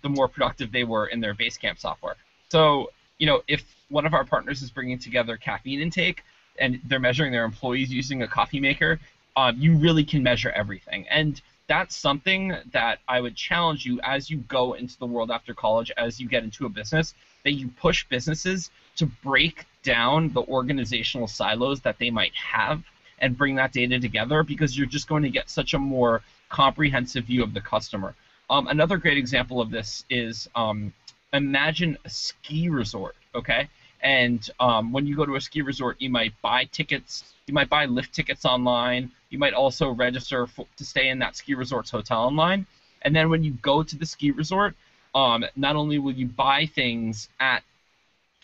the 0.02 0.08
more 0.08 0.28
productive 0.28 0.70
they 0.70 0.84
were 0.84 1.06
in 1.06 1.20
their 1.20 1.34
Basecamp 1.34 1.78
software. 1.78 2.16
So 2.48 2.90
you 3.18 3.26
know, 3.26 3.42
if 3.48 3.64
one 3.88 4.06
of 4.06 4.14
our 4.14 4.24
partners 4.24 4.62
is 4.62 4.70
bringing 4.70 4.98
together 4.98 5.36
caffeine 5.36 5.80
intake 5.80 6.22
and 6.58 6.80
they're 6.84 7.00
measuring 7.00 7.32
their 7.32 7.44
employees 7.44 7.92
using 7.92 8.22
a 8.22 8.28
coffee 8.28 8.60
maker, 8.60 9.00
um, 9.36 9.56
you 9.58 9.76
really 9.76 10.04
can 10.04 10.22
measure 10.22 10.50
everything. 10.50 11.06
And 11.08 11.40
that's 11.66 11.94
something 11.94 12.56
that 12.72 13.00
I 13.06 13.20
would 13.20 13.36
challenge 13.36 13.84
you 13.84 14.00
as 14.02 14.30
you 14.30 14.38
go 14.38 14.72
into 14.72 14.98
the 14.98 15.06
world 15.06 15.30
after 15.30 15.52
college, 15.52 15.92
as 15.96 16.18
you 16.18 16.28
get 16.28 16.42
into 16.42 16.66
a 16.66 16.68
business, 16.68 17.14
that 17.44 17.52
you 17.52 17.68
push 17.68 18.06
businesses 18.08 18.70
to 18.98 19.06
break 19.06 19.64
down 19.82 20.32
the 20.32 20.42
organizational 20.42 21.26
silos 21.26 21.80
that 21.80 21.98
they 21.98 22.10
might 22.10 22.34
have 22.34 22.82
and 23.20 23.36
bring 23.36 23.56
that 23.56 23.72
data 23.72 23.98
together 23.98 24.42
because 24.42 24.76
you're 24.76 24.86
just 24.86 25.08
going 25.08 25.22
to 25.22 25.30
get 25.30 25.50
such 25.50 25.74
a 25.74 25.78
more 25.78 26.22
comprehensive 26.48 27.24
view 27.24 27.42
of 27.42 27.54
the 27.54 27.60
customer. 27.60 28.14
Um, 28.50 28.68
another 28.68 28.96
great 28.96 29.18
example 29.18 29.60
of 29.60 29.70
this 29.70 30.04
is 30.08 30.48
um, 30.54 30.92
imagine 31.32 31.98
a 32.04 32.10
ski 32.10 32.68
resort, 32.68 33.16
okay? 33.34 33.68
And 34.00 34.48
um, 34.60 34.92
when 34.92 35.06
you 35.06 35.16
go 35.16 35.26
to 35.26 35.36
a 35.36 35.40
ski 35.40 35.62
resort, 35.62 35.96
you 36.00 36.10
might 36.10 36.32
buy 36.40 36.64
tickets, 36.64 37.24
you 37.46 37.54
might 37.54 37.68
buy 37.68 37.86
lift 37.86 38.14
tickets 38.14 38.44
online, 38.44 39.10
you 39.30 39.38
might 39.38 39.52
also 39.52 39.90
register 39.90 40.46
for, 40.46 40.66
to 40.76 40.84
stay 40.84 41.08
in 41.08 41.18
that 41.18 41.36
ski 41.36 41.54
resort's 41.54 41.90
hotel 41.90 42.22
online. 42.22 42.66
And 43.02 43.14
then 43.14 43.28
when 43.30 43.44
you 43.44 43.52
go 43.62 43.82
to 43.82 43.96
the 43.96 44.06
ski 44.06 44.30
resort, 44.30 44.74
um, 45.14 45.44
not 45.56 45.76
only 45.76 45.98
will 45.98 46.12
you 46.12 46.26
buy 46.26 46.66
things 46.66 47.28
at 47.40 47.62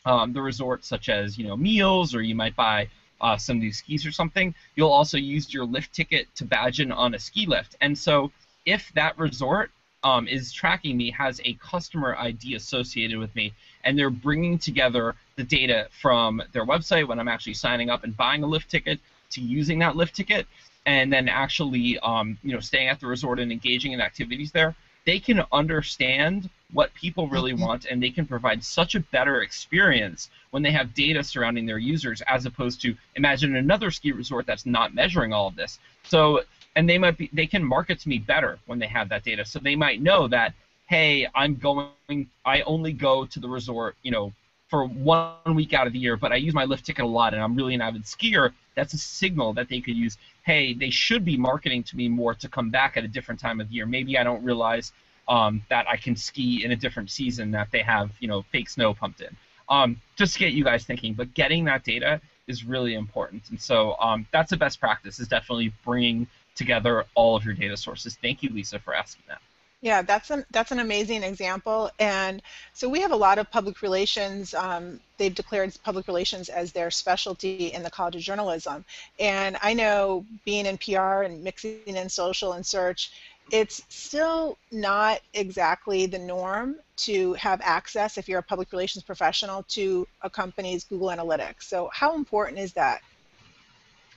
um, 0.04 0.32
the 0.32 0.42
resort, 0.42 0.84
such 0.84 1.08
as 1.08 1.38
you 1.38 1.46
know 1.46 1.56
meals, 1.56 2.14
or 2.14 2.22
you 2.22 2.34
might 2.34 2.56
buy 2.56 2.88
uh, 3.20 3.36
some 3.36 3.58
new 3.58 3.72
skis 3.72 4.04
or 4.04 4.12
something, 4.12 4.54
you'll 4.76 4.90
also 4.90 5.16
use 5.16 5.52
your 5.52 5.64
lift 5.64 5.92
ticket 5.92 6.26
to 6.36 6.44
badge 6.44 6.80
in 6.80 6.92
on 6.92 7.14
a 7.14 7.18
ski 7.18 7.46
lift. 7.46 7.76
And 7.80 7.96
so, 7.96 8.30
if 8.66 8.92
that 8.94 9.18
resort 9.18 9.70
um, 10.02 10.28
is 10.28 10.52
tracking 10.52 10.96
me, 10.96 11.10
has 11.10 11.40
a 11.44 11.54
customer 11.54 12.16
ID 12.16 12.54
associated 12.54 13.18
with 13.18 13.34
me, 13.34 13.52
and 13.84 13.98
they're 13.98 14.10
bringing 14.10 14.58
together 14.58 15.14
the 15.36 15.44
data 15.44 15.88
from 16.00 16.42
their 16.52 16.66
website 16.66 17.08
when 17.08 17.18
I'm 17.18 17.28
actually 17.28 17.54
signing 17.54 17.90
up 17.90 18.04
and 18.04 18.16
buying 18.16 18.42
a 18.42 18.46
lift 18.46 18.70
ticket 18.70 19.00
to 19.30 19.40
using 19.40 19.78
that 19.78 19.96
lift 19.96 20.14
ticket, 20.14 20.46
and 20.86 21.12
then 21.12 21.28
actually 21.28 21.98
um, 22.00 22.38
you 22.42 22.52
know 22.52 22.60
staying 22.60 22.88
at 22.88 23.00
the 23.00 23.06
resort 23.06 23.40
and 23.40 23.50
engaging 23.50 23.92
in 23.92 24.00
activities 24.00 24.52
there, 24.52 24.74
they 25.06 25.18
can 25.18 25.42
understand 25.52 26.48
what 26.72 26.92
people 26.94 27.28
really 27.28 27.52
mm-hmm. 27.52 27.62
want 27.62 27.84
and 27.84 28.02
they 28.02 28.10
can 28.10 28.26
provide 28.26 28.64
such 28.64 28.94
a 28.94 29.00
better 29.00 29.42
experience 29.42 30.30
when 30.50 30.62
they 30.62 30.72
have 30.72 30.94
data 30.94 31.22
surrounding 31.22 31.66
their 31.66 31.78
users 31.78 32.22
as 32.22 32.46
opposed 32.46 32.80
to 32.82 32.96
imagine 33.14 33.56
another 33.56 33.90
ski 33.90 34.12
resort 34.12 34.46
that's 34.46 34.66
not 34.66 34.94
measuring 34.94 35.32
all 35.32 35.46
of 35.46 35.56
this. 35.56 35.78
So 36.04 36.42
and 36.76 36.88
they 36.88 36.98
might 36.98 37.16
be 37.16 37.30
they 37.32 37.46
can 37.46 37.62
market 37.62 38.00
to 38.00 38.08
me 38.08 38.18
better 38.18 38.58
when 38.66 38.78
they 38.78 38.88
have 38.88 39.08
that 39.10 39.22
data. 39.22 39.44
So 39.44 39.58
they 39.58 39.76
might 39.76 40.00
know 40.00 40.26
that 40.28 40.54
hey 40.86 41.26
i'm 41.34 41.54
going 41.56 42.28
i 42.44 42.60
only 42.62 42.92
go 42.92 43.24
to 43.24 43.40
the 43.40 43.48
resort 43.48 43.96
you 44.02 44.10
know 44.10 44.32
for 44.68 44.86
one 44.86 45.54
week 45.54 45.72
out 45.72 45.86
of 45.86 45.92
the 45.92 45.98
year 45.98 46.16
but 46.16 46.30
i 46.32 46.36
use 46.36 46.54
my 46.54 46.64
lift 46.64 46.84
ticket 46.84 47.04
a 47.04 47.08
lot 47.08 47.32
and 47.32 47.42
i'm 47.42 47.56
really 47.56 47.74
an 47.74 47.80
avid 47.80 48.02
skier 48.04 48.52
that's 48.74 48.94
a 48.94 48.98
signal 48.98 49.52
that 49.52 49.68
they 49.68 49.80
could 49.80 49.96
use 49.96 50.18
hey 50.42 50.74
they 50.74 50.90
should 50.90 51.24
be 51.24 51.36
marketing 51.36 51.82
to 51.82 51.96
me 51.96 52.08
more 52.08 52.34
to 52.34 52.48
come 52.48 52.70
back 52.70 52.96
at 52.96 53.04
a 53.04 53.08
different 53.08 53.40
time 53.40 53.60
of 53.60 53.70
year 53.70 53.86
maybe 53.86 54.18
i 54.18 54.22
don't 54.22 54.42
realize 54.44 54.92
um, 55.28 55.62
that 55.70 55.86
I 55.88 55.96
can 55.96 56.16
ski 56.16 56.64
in 56.64 56.72
a 56.72 56.76
different 56.76 57.10
season 57.10 57.50
that 57.52 57.68
they 57.70 57.82
have, 57.82 58.10
you 58.20 58.28
know, 58.28 58.42
fake 58.52 58.68
snow 58.68 58.94
pumped 58.94 59.20
in. 59.20 59.34
Um, 59.68 60.00
just 60.16 60.34
to 60.34 60.38
get 60.40 60.52
you 60.52 60.64
guys 60.64 60.84
thinking, 60.84 61.14
but 61.14 61.32
getting 61.34 61.64
that 61.64 61.84
data 61.84 62.20
is 62.46 62.64
really 62.64 62.94
important. 62.94 63.48
And 63.48 63.60
so 63.60 63.96
um, 63.98 64.26
that's 64.32 64.52
a 64.52 64.56
best 64.56 64.78
practice 64.78 65.18
is 65.18 65.28
definitely 65.28 65.72
bringing 65.84 66.26
together 66.54 67.06
all 67.14 67.36
of 67.36 67.44
your 67.44 67.54
data 67.54 67.76
sources. 67.76 68.18
Thank 68.20 68.42
you, 68.42 68.50
Lisa, 68.50 68.78
for 68.78 68.94
asking 68.94 69.24
that. 69.28 69.40
Yeah, 69.84 70.00
that's 70.00 70.30
an 70.30 70.46
that's 70.50 70.72
an 70.72 70.78
amazing 70.78 71.22
example. 71.22 71.90
And 71.98 72.40
so 72.72 72.88
we 72.88 73.02
have 73.02 73.12
a 73.12 73.16
lot 73.16 73.36
of 73.36 73.50
public 73.50 73.82
relations. 73.82 74.54
Um, 74.54 74.98
they've 75.18 75.34
declared 75.34 75.76
public 75.84 76.08
relations 76.08 76.48
as 76.48 76.72
their 76.72 76.90
specialty 76.90 77.66
in 77.66 77.82
the 77.82 77.90
College 77.90 78.16
of 78.16 78.22
Journalism. 78.22 78.86
And 79.20 79.58
I 79.60 79.74
know 79.74 80.24
being 80.46 80.64
in 80.64 80.78
PR 80.78 81.24
and 81.24 81.44
mixing 81.44 81.82
in 81.84 82.08
social 82.08 82.54
and 82.54 82.64
search, 82.64 83.12
it's 83.52 83.82
still 83.90 84.56
not 84.72 85.20
exactly 85.34 86.06
the 86.06 86.18
norm 86.18 86.76
to 87.04 87.34
have 87.34 87.60
access 87.62 88.16
if 88.16 88.26
you're 88.26 88.38
a 88.38 88.42
public 88.42 88.72
relations 88.72 89.04
professional 89.04 89.64
to 89.64 90.08
a 90.22 90.30
company's 90.30 90.84
Google 90.84 91.08
Analytics. 91.08 91.64
So 91.64 91.90
how 91.92 92.14
important 92.14 92.58
is 92.58 92.72
that? 92.72 93.02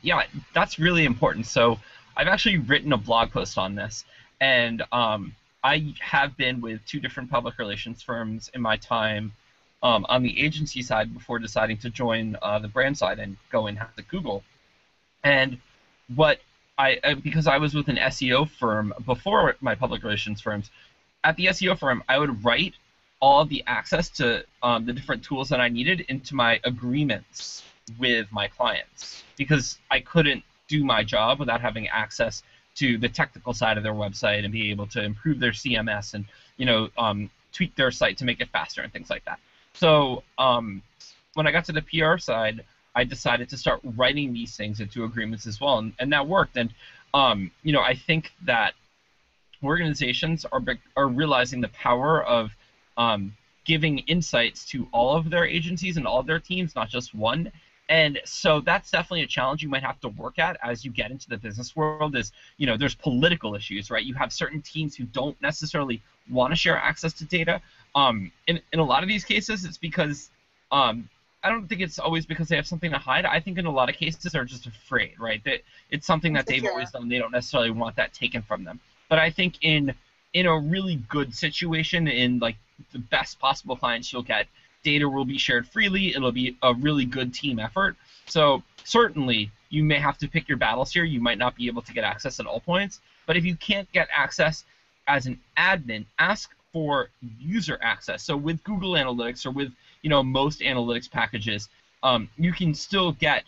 Yeah, 0.02 0.24
that's 0.54 0.80
really 0.80 1.04
important. 1.04 1.46
So 1.46 1.78
I've 2.16 2.30
actually 2.30 2.60
written 2.60 2.94
a 2.94 2.98
blog 2.98 3.32
post 3.32 3.58
on 3.58 3.76
this, 3.76 4.06
and 4.40 4.82
um, 4.94 5.36
I 5.68 5.94
have 6.00 6.38
been 6.38 6.62
with 6.62 6.80
two 6.86 7.02
different 7.02 7.30
public 7.30 7.58
relations 7.58 8.02
firms 8.02 8.50
in 8.54 8.62
my 8.62 8.78
time 8.78 9.34
um, 9.84 10.06
on 10.08 10.24
the 10.24 10.40
agency 10.40 10.82
side 10.82 11.14
before 11.14 11.40
deciding 11.40 11.78
to 11.80 11.90
join 11.90 12.38
uh, 12.42 12.60
the 12.60 12.70
brand 12.70 12.98
side 12.98 13.20
and 13.20 13.36
go 13.52 13.68
in 13.68 13.78
at 13.78 14.08
Google. 14.08 14.44
And 15.26 15.60
what 16.16 16.40
I 16.78 17.00
uh, 17.04 17.16
because 17.16 17.48
I 17.48 17.58
was 17.58 17.74
with 17.74 17.90
an 17.90 17.98
SEO 17.98 18.50
firm 18.50 18.94
before 19.06 19.58
my 19.60 19.76
public 19.76 20.04
relations 20.04 20.40
firms. 20.40 20.72
At 21.26 21.36
the 21.36 21.48
SEO 21.48 21.78
firm, 21.78 22.02
I 22.08 22.18
would 22.18 22.46
write 22.46 22.76
all 23.20 23.44
the 23.44 23.62
access 23.68 24.08
to 24.20 24.46
um, 24.64 24.86
the 24.86 24.94
different 24.94 25.22
tools 25.22 25.50
that 25.50 25.60
I 25.60 25.68
needed 25.68 26.06
into 26.08 26.34
my 26.34 26.62
agreements 26.64 27.64
with 28.00 28.32
my 28.32 28.48
clients 28.48 29.24
because 29.36 29.80
I 29.92 30.00
couldn't 30.00 30.44
do 30.70 30.86
my 30.86 31.04
job 31.04 31.40
without 31.40 31.60
having 31.60 31.90
access 31.90 32.42
to 32.78 32.98
the 32.98 33.10
technical 33.10 33.54
side 33.54 33.78
of 33.78 33.84
their 33.84 33.94
website 33.94 34.44
and 34.44 34.52
be 34.52 34.72
able 34.72 34.88
to 34.88 35.04
improve 35.04 35.40
their 35.40 35.52
CMS 35.52 36.14
and 36.14 36.26
you 36.58 36.66
know 36.66 36.90
um, 36.98 37.30
tweak 37.52 37.76
their 37.76 37.92
site 37.92 38.18
to 38.18 38.26
make 38.26 38.40
it 38.40 38.50
faster 38.50 38.82
and 38.82 38.92
things 38.94 39.10
like 39.10 39.26
that. 39.26 39.40
So 39.74 40.24
um, 40.38 40.82
when 41.34 41.48
I 41.48 41.52
got 41.52 41.66
to 41.66 41.72
the 41.72 41.82
PR 41.82 42.18
side, 42.18 42.64
I 42.96 43.04
decided 43.04 43.50
to 43.50 43.58
start 43.58 43.80
writing 43.96 44.34
these 44.34 44.56
things 44.56 44.80
into 44.80 45.04
agreements 45.04 45.46
as 45.46 45.62
well, 45.62 45.78
and, 45.78 45.94
and 46.00 46.12
that 46.14 46.28
worked. 46.28 46.58
And 46.58 46.74
um, 47.14 47.52
you 47.64 47.74
know, 47.74 47.82
I 47.82 47.96
think 47.96 48.32
that 48.46 48.74
organizations 49.64 50.46
are 50.46 50.64
are 50.96 51.08
realizing 51.08 51.62
the 51.62 51.70
power 51.70 52.24
of 52.24 52.52
um, 52.98 53.36
giving 53.66 54.00
insights 54.00 54.66
to 54.66 54.88
all 54.92 55.16
of 55.16 55.30
their 55.30 55.46
agencies 55.46 55.98
and 55.98 56.08
all 56.08 56.20
of 56.20 56.26
their 56.26 56.40
teams, 56.40 56.76
not 56.76 56.90
just 56.90 57.14
one. 57.14 57.52
And 57.90 58.20
so 58.26 58.60
that's 58.60 58.92
definitely 58.92 59.22
a 59.22 59.28
challenge 59.28 59.64
you 59.64 59.70
might 59.70 59.84
have 59.84 60.00
to 60.02 60.10
work 60.10 60.40
at 60.40 60.58
as 60.62 60.84
you 60.84 60.92
get 60.92 61.10
into 61.10 61.30
the 61.30 61.38
business 61.38 61.76
world. 61.76 62.16
Is 62.16 62.32
you 62.58 62.68
know, 62.68 62.76
there's 62.76 62.96
political 62.96 63.56
issues, 63.56 63.90
right? 63.90 64.04
You 64.04 64.14
have 64.16 64.34
certain 64.34 64.62
teams 64.62 64.96
who 64.96 65.06
don't 65.06 65.42
necessarily 65.42 66.02
want 66.30 66.52
to 66.52 66.56
share 66.56 66.78
access 66.78 67.14
to 67.14 67.26
data. 67.26 67.62
Um, 67.96 68.32
in 68.48 68.60
in 68.74 68.80
a 68.80 68.84
lot 68.84 69.04
of 69.04 69.10
these 69.10 69.24
cases, 69.24 69.64
it's 69.64 69.78
because 69.78 70.30
um, 70.72 71.10
I 71.44 71.50
don't 71.50 71.68
think 71.68 71.82
it's 71.82 71.98
always 71.98 72.26
because 72.26 72.50
they 72.50 72.58
have 72.58 72.68
something 72.68 72.92
to 72.92 72.98
hide. 72.98 73.26
I 73.26 73.40
think 73.40 73.58
in 73.58 73.66
a 73.66 73.72
lot 73.72 73.90
of 73.90 73.96
cases 73.96 74.32
they're 74.34 74.44
just 74.44 74.66
afraid, 74.66 75.18
right? 75.20 75.42
That 75.46 75.62
it's 75.90 76.06
something 76.06 76.34
that 76.34 76.46
they've 76.46 76.66
always 76.66 76.92
done. 76.92 77.08
They 77.08 77.20
don't 77.20 77.32
necessarily 77.32 77.72
want 77.72 77.96
that 77.96 78.14
taken 78.14 78.42
from 78.42 78.66
them. 78.66 78.80
But 79.08 79.20
I 79.20 79.30
think 79.30 79.60
in 79.62 79.94
in 80.34 80.46
a 80.46 80.58
really 80.60 80.96
good 81.08 81.34
situation, 81.34 82.08
in 82.08 82.40
like 82.40 82.58
the 82.92 83.00
best 83.00 83.40
possible 83.40 83.76
clients 83.76 84.12
you'll 84.12 84.24
get, 84.24 84.48
data 84.88 85.08
will 85.10 85.26
be 85.26 85.38
shared 85.38 85.68
freely. 85.68 86.16
It'll 86.16 86.32
be 86.32 86.56
a 86.64 86.74
really 86.74 87.04
good 87.04 87.34
team 87.34 87.60
effort. 87.60 87.98
So 88.26 88.64
certainly 88.86 89.52
you 89.70 89.84
may 89.84 90.00
have 90.00 90.18
to 90.20 90.30
pick 90.30 90.48
your 90.48 90.58
battles 90.58 90.94
here. 90.94 91.04
You 91.04 91.20
might 91.20 91.38
not 91.38 91.58
be 91.58 91.68
able 91.68 91.82
to 91.82 91.94
get 91.94 92.06
access 92.06 92.40
at 92.40 92.46
all 92.46 92.62
points. 92.62 93.02
But 93.26 93.36
if 93.36 93.44
you 93.44 93.56
can't 93.58 93.92
get 93.92 94.08
access 94.16 94.64
as 95.06 95.26
an 95.26 95.42
admin, 95.58 96.06
ask 96.20 96.56
for 96.72 97.10
user 97.38 97.78
access. 97.82 98.24
So 98.24 98.38
with 98.38 98.64
Google 98.64 98.94
Analytics 98.94 99.46
or 99.46 99.52
with 99.52 99.74
you 100.04 100.10
know 100.10 100.24
most 100.24 100.62
analytics 100.62 101.12
packages, 101.12 101.68
um, 102.02 102.30
you 102.38 102.54
can 102.54 102.74
still 102.74 103.12
get 103.12 103.44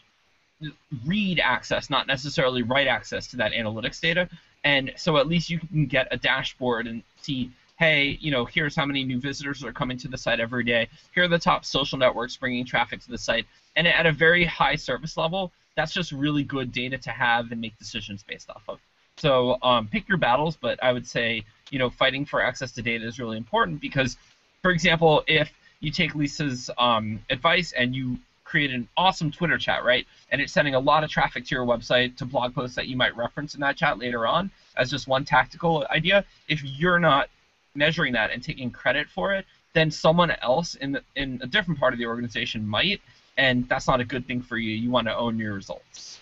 read 1.05 1.39
access, 1.39 1.89
not 1.89 2.05
necessarily 2.05 2.63
write 2.63 2.87
access 2.87 3.27
to 3.27 3.37
that 3.37 3.53
analytics 3.53 4.01
data. 4.01 4.27
And 4.65 4.91
so 4.97 5.15
at 5.15 5.27
least 5.27 5.49
you 5.49 5.59
can 5.59 5.85
get 5.85 6.09
a 6.11 6.17
dashboard 6.17 6.85
and 6.85 7.01
see, 7.21 7.49
hey, 7.79 8.17
you 8.19 8.29
know, 8.29 8.43
here's 8.43 8.75
how 8.75 8.85
many 8.85 9.05
new 9.05 9.19
visitors 9.19 9.63
are 9.63 9.71
coming 9.71 9.97
to 9.97 10.09
the 10.09 10.17
site 10.17 10.41
every 10.41 10.65
day. 10.65 10.89
Here 11.15 11.23
are 11.23 11.29
the 11.29 11.39
top 11.39 11.63
social 11.63 11.97
networks 11.97 12.35
bringing 12.35 12.65
traffic 12.65 12.99
to 13.01 13.09
the 13.09 13.17
site. 13.17 13.45
And 13.77 13.87
at 13.87 14.05
a 14.05 14.11
very 14.11 14.43
high 14.43 14.75
service 14.75 15.15
level, 15.15 15.53
that's 15.77 15.93
just 15.93 16.11
really 16.11 16.43
good 16.43 16.73
data 16.73 16.97
to 16.97 17.09
have 17.09 17.53
and 17.53 17.61
make 17.61 17.77
decisions 17.79 18.21
based 18.21 18.49
off 18.49 18.63
of. 18.67 18.79
So 19.15 19.57
um, 19.61 19.87
pick 19.87 20.09
your 20.09 20.17
battles, 20.17 20.57
but 20.57 20.81
I 20.83 20.91
would 20.91 21.07
say, 21.07 21.45
you 21.71 21.79
know, 21.79 21.89
fighting 21.89 22.25
for 22.25 22.41
access 22.41 22.73
to 22.73 22.81
data 22.81 23.07
is 23.07 23.17
really 23.17 23.37
important 23.37 23.79
because, 23.79 24.17
for 24.61 24.71
example, 24.71 25.23
if 25.25 25.49
you 25.79 25.89
take 25.89 26.15
Lisa's 26.15 26.69
um, 26.77 27.19
advice 27.29 27.71
and 27.71 27.95
you 27.95 28.17
create 28.43 28.71
an 28.71 28.89
awesome 28.97 29.31
Twitter 29.31 29.57
chat, 29.57 29.85
right? 29.85 30.05
And 30.31 30.41
it's 30.41 30.51
sending 30.51 30.75
a 30.75 30.79
lot 30.79 31.05
of 31.05 31.09
traffic 31.09 31.45
to 31.45 31.55
your 31.55 31.65
website 31.65 32.17
to 32.17 32.25
blog 32.25 32.53
posts 32.53 32.75
that 32.75 32.87
you 32.87 32.97
might 32.97 33.15
reference 33.15 33.53
in 33.53 33.61
that 33.61 33.77
chat 33.77 33.99
later 33.99 34.27
on 34.27 34.51
as 34.75 34.89
just 34.89 35.07
one 35.07 35.23
tactical 35.23 35.85
idea. 35.89 36.25
If 36.49 36.61
you're 36.63 36.99
not 36.99 37.29
measuring 37.75 38.13
that 38.13 38.31
and 38.31 38.43
taking 38.43 38.71
credit 38.71 39.09
for 39.09 39.33
it, 39.33 39.45
then 39.73 39.91
someone 39.91 40.31
else 40.41 40.75
in 40.75 40.93
the, 40.93 41.03
in 41.15 41.39
a 41.43 41.47
different 41.47 41.79
part 41.79 41.93
of 41.93 41.99
the 41.99 42.05
organization 42.05 42.67
might, 42.67 43.01
and 43.37 43.67
that's 43.69 43.87
not 43.87 43.99
a 43.99 44.05
good 44.05 44.25
thing 44.27 44.41
for 44.41 44.57
you. 44.57 44.71
You 44.75 44.89
want 44.89 45.07
to 45.07 45.15
own 45.15 45.37
your 45.37 45.53
results. 45.53 46.19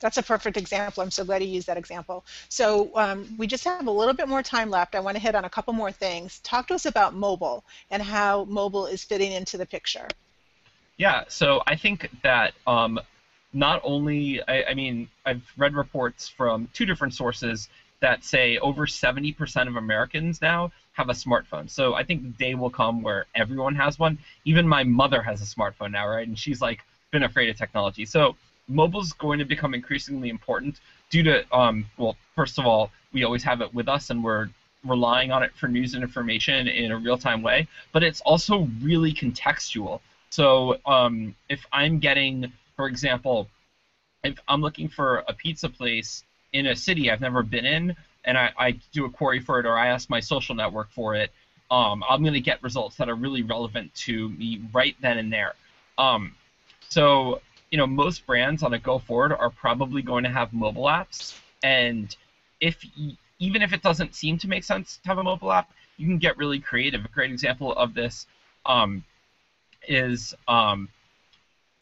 That's 0.00 0.16
a 0.16 0.22
perfect 0.22 0.56
example. 0.56 1.02
I'm 1.02 1.10
so 1.10 1.24
glad 1.24 1.42
you 1.42 1.48
used 1.48 1.66
that 1.66 1.76
example. 1.76 2.24
So 2.48 2.90
um, 2.94 3.34
we 3.36 3.46
just 3.46 3.64
have 3.64 3.86
a 3.86 3.90
little 3.90 4.14
bit 4.14 4.28
more 4.28 4.42
time 4.42 4.70
left. 4.70 4.94
I 4.94 5.00
want 5.00 5.16
to 5.16 5.20
hit 5.20 5.34
on 5.34 5.44
a 5.44 5.50
couple 5.50 5.72
more 5.72 5.90
things. 5.90 6.38
Talk 6.40 6.68
to 6.68 6.74
us 6.74 6.86
about 6.86 7.14
mobile 7.14 7.64
and 7.90 8.02
how 8.02 8.44
mobile 8.44 8.86
is 8.86 9.02
fitting 9.02 9.32
into 9.32 9.58
the 9.58 9.66
picture. 9.66 10.06
Yeah, 10.98 11.24
so 11.28 11.62
I 11.66 11.76
think 11.76 12.10
that 12.22 12.54
um, 12.66 13.00
not 13.52 13.80
only, 13.84 14.40
I, 14.46 14.64
I, 14.70 14.74
mean, 14.74 15.08
I've 15.24 15.42
read 15.56 15.74
reports 15.74 16.28
from 16.28 16.68
two 16.72 16.86
different 16.86 17.14
sources 17.14 17.68
that 18.00 18.24
say 18.24 18.58
over 18.58 18.86
70% 18.86 19.68
of 19.68 19.76
Americans 19.76 20.40
now 20.40 20.70
have 20.92 21.08
a 21.08 21.12
smartphone. 21.12 21.68
So 21.68 21.94
I 21.94 22.04
think 22.04 22.22
the 22.22 22.44
day 22.44 22.54
will 22.54 22.70
come 22.70 23.02
where 23.02 23.26
everyone 23.34 23.74
has 23.76 23.98
one. 23.98 24.18
Even 24.44 24.66
my 24.66 24.84
mother 24.84 25.22
has 25.22 25.42
a 25.42 25.44
smartphone 25.44 25.92
now, 25.92 26.08
right? 26.08 26.26
And 26.26 26.38
she's 26.38 26.60
like 26.60 26.80
been 27.10 27.22
afraid 27.22 27.48
of 27.48 27.56
technology. 27.56 28.04
So 28.04 28.36
mobile 28.68 29.00
is 29.00 29.12
going 29.12 29.38
to 29.38 29.44
become 29.44 29.74
increasingly 29.74 30.28
important 30.28 30.80
due 31.10 31.22
to, 31.24 31.56
um, 31.56 31.86
well, 31.96 32.16
first 32.36 32.58
of 32.58 32.66
all, 32.66 32.90
we 33.12 33.24
always 33.24 33.42
have 33.42 33.60
it 33.60 33.72
with 33.72 33.88
us 33.88 34.10
and 34.10 34.22
we're 34.22 34.48
relying 34.84 35.32
on 35.32 35.42
it 35.42 35.52
for 35.56 35.68
news 35.68 35.94
and 35.94 36.02
information 36.02 36.68
in 36.68 36.92
a 36.92 36.96
real 36.96 37.18
time 37.18 37.42
way, 37.42 37.66
but 37.92 38.02
it's 38.02 38.20
also 38.20 38.68
really 38.80 39.12
contextual. 39.12 40.00
So 40.30 40.78
um, 40.86 41.34
if 41.48 41.64
I'm 41.72 41.98
getting, 41.98 42.52
for 42.76 42.86
example, 42.86 43.48
if 44.24 44.38
I'm 44.46 44.60
looking 44.60 44.88
for 44.88 45.24
a 45.28 45.32
pizza 45.32 45.68
place 45.68 46.24
in 46.52 46.66
a 46.66 46.76
city 46.76 47.10
I've 47.10 47.20
never 47.20 47.42
been 47.42 47.64
in, 47.64 47.96
and 48.24 48.38
I, 48.38 48.50
I 48.58 48.70
do 48.92 49.04
a 49.04 49.10
query 49.10 49.40
for 49.40 49.60
it 49.60 49.66
or 49.66 49.76
I 49.76 49.88
ask 49.88 50.10
my 50.10 50.20
social 50.20 50.54
network 50.54 50.90
for 50.90 51.14
it, 51.14 51.30
um, 51.70 52.02
I'm 52.08 52.22
going 52.22 52.34
to 52.34 52.40
get 52.40 52.62
results 52.62 52.96
that 52.96 53.08
are 53.08 53.14
really 53.14 53.42
relevant 53.42 53.94
to 54.06 54.30
me 54.30 54.62
right 54.72 54.96
then 55.00 55.18
and 55.18 55.32
there. 55.32 55.54
Um, 55.98 56.34
so 56.88 57.40
you 57.70 57.76
know, 57.76 57.86
most 57.86 58.26
brands 58.26 58.62
on 58.62 58.72
a 58.72 58.78
go 58.78 58.98
forward 58.98 59.32
are 59.32 59.50
probably 59.50 60.00
going 60.02 60.24
to 60.24 60.30
have 60.30 60.52
mobile 60.52 60.84
apps, 60.84 61.38
and 61.62 62.14
if 62.60 62.82
even 63.38 63.62
if 63.62 63.72
it 63.72 63.82
doesn't 63.82 64.14
seem 64.14 64.38
to 64.38 64.48
make 64.48 64.64
sense 64.64 64.98
to 65.02 65.08
have 65.08 65.18
a 65.18 65.22
mobile 65.22 65.52
app, 65.52 65.70
you 65.96 66.06
can 66.06 66.18
get 66.18 66.36
really 66.38 66.58
creative. 66.58 67.04
A 67.04 67.08
great 67.08 67.30
example 67.30 67.72
of 67.74 67.92
this 67.94 68.26
um, 68.64 69.04
is 69.86 70.34
um, 70.48 70.88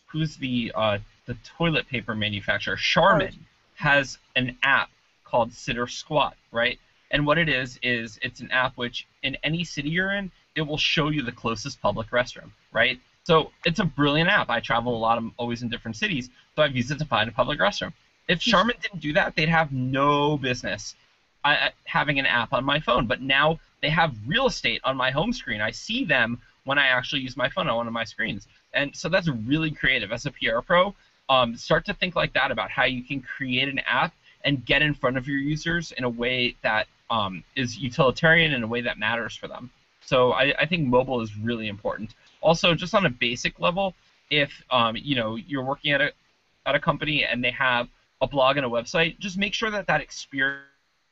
who's 0.06 0.36
the 0.36 0.72
uh, 0.74 0.98
the 1.26 1.36
toilet 1.56 1.88
paper 1.88 2.14
manufacturer? 2.14 2.76
Charmin 2.76 3.46
has 3.76 4.18
an 4.34 4.56
app 4.62 4.90
called 5.24 5.52
Sit 5.52 5.78
or 5.78 5.86
Squat, 5.86 6.36
right? 6.52 6.78
And 7.10 7.26
what 7.26 7.38
it 7.38 7.48
is 7.48 7.78
is 7.82 8.18
it's 8.22 8.40
an 8.40 8.50
app 8.50 8.76
which 8.76 9.06
in 9.22 9.36
any 9.42 9.64
city 9.64 9.90
you're 9.90 10.12
in, 10.12 10.30
it 10.54 10.62
will 10.62 10.78
show 10.78 11.10
you 11.10 11.22
the 11.22 11.32
closest 11.32 11.80
public 11.80 12.10
restroom, 12.10 12.50
right? 12.72 12.98
So 13.24 13.50
it's 13.64 13.78
a 13.78 13.84
brilliant 13.84 14.30
app. 14.30 14.50
I 14.50 14.60
travel 14.60 14.96
a 14.96 14.98
lot. 14.98 15.18
I'm 15.18 15.32
always 15.36 15.62
in 15.62 15.68
different 15.68 15.96
cities, 15.96 16.30
so 16.54 16.62
I've 16.62 16.76
used 16.76 16.90
it 16.90 16.98
to 16.98 17.04
find 17.04 17.28
a 17.28 17.32
public 17.32 17.58
restroom. 17.58 17.92
If 18.28 18.42
hmm. 18.42 18.50
Charmin 18.50 18.76
didn't 18.80 19.00
do 19.00 19.12
that, 19.14 19.36
they'd 19.36 19.48
have 19.48 19.72
no 19.72 20.36
business 20.36 20.94
uh, 21.44 21.68
having 21.84 22.18
an 22.18 22.26
app 22.26 22.52
on 22.52 22.64
my 22.64 22.80
phone. 22.80 23.06
But 23.06 23.20
now 23.20 23.58
they 23.82 23.90
have 23.90 24.14
real 24.26 24.46
estate 24.46 24.80
on 24.84 24.96
my 24.96 25.10
home 25.10 25.32
screen. 25.32 25.60
I 25.60 25.70
see 25.70 26.04
them 26.04 26.40
when 26.64 26.78
I 26.78 26.86
actually 26.86 27.22
use 27.22 27.36
my 27.36 27.48
phone 27.48 27.68
on 27.68 27.76
one 27.76 27.86
of 27.86 27.92
my 27.92 28.04
screens, 28.04 28.48
and 28.74 28.94
so 28.94 29.08
that's 29.08 29.28
really 29.28 29.70
creative. 29.70 30.10
As 30.10 30.26
a 30.26 30.32
PR 30.32 30.60
pro, 30.60 30.94
um, 31.28 31.56
start 31.56 31.84
to 31.86 31.94
think 31.94 32.16
like 32.16 32.32
that 32.34 32.50
about 32.50 32.70
how 32.70 32.84
you 32.84 33.02
can 33.02 33.20
create 33.20 33.68
an 33.68 33.80
app 33.80 34.12
and 34.44 34.64
get 34.64 34.82
in 34.82 34.94
front 34.94 35.16
of 35.16 35.26
your 35.26 35.38
users 35.38 35.92
in 35.92 36.04
a 36.04 36.08
way 36.08 36.54
that 36.62 36.86
um, 37.10 37.42
is 37.56 37.78
utilitarian 37.78 38.52
in 38.52 38.62
a 38.62 38.66
way 38.66 38.80
that 38.80 38.98
matters 38.98 39.34
for 39.36 39.48
them. 39.48 39.70
So 40.00 40.32
I, 40.32 40.54
I 40.58 40.66
think 40.66 40.86
mobile 40.86 41.20
is 41.20 41.36
really 41.36 41.68
important. 41.68 42.14
Also, 42.40 42.74
just 42.74 42.94
on 42.94 43.06
a 43.06 43.10
basic 43.10 43.58
level, 43.58 43.94
if 44.30 44.50
um, 44.70 44.96
you 44.96 45.16
know 45.16 45.36
you're 45.36 45.64
working 45.64 45.92
at 45.92 46.00
a 46.00 46.12
at 46.64 46.74
a 46.74 46.80
company 46.80 47.24
and 47.24 47.42
they 47.42 47.50
have 47.50 47.88
a 48.20 48.26
blog 48.26 48.56
and 48.56 48.66
a 48.66 48.68
website, 48.68 49.18
just 49.18 49.36
make 49.36 49.52
sure 49.52 49.70
that 49.70 49.86
that 49.86 50.00
experience 50.00 50.64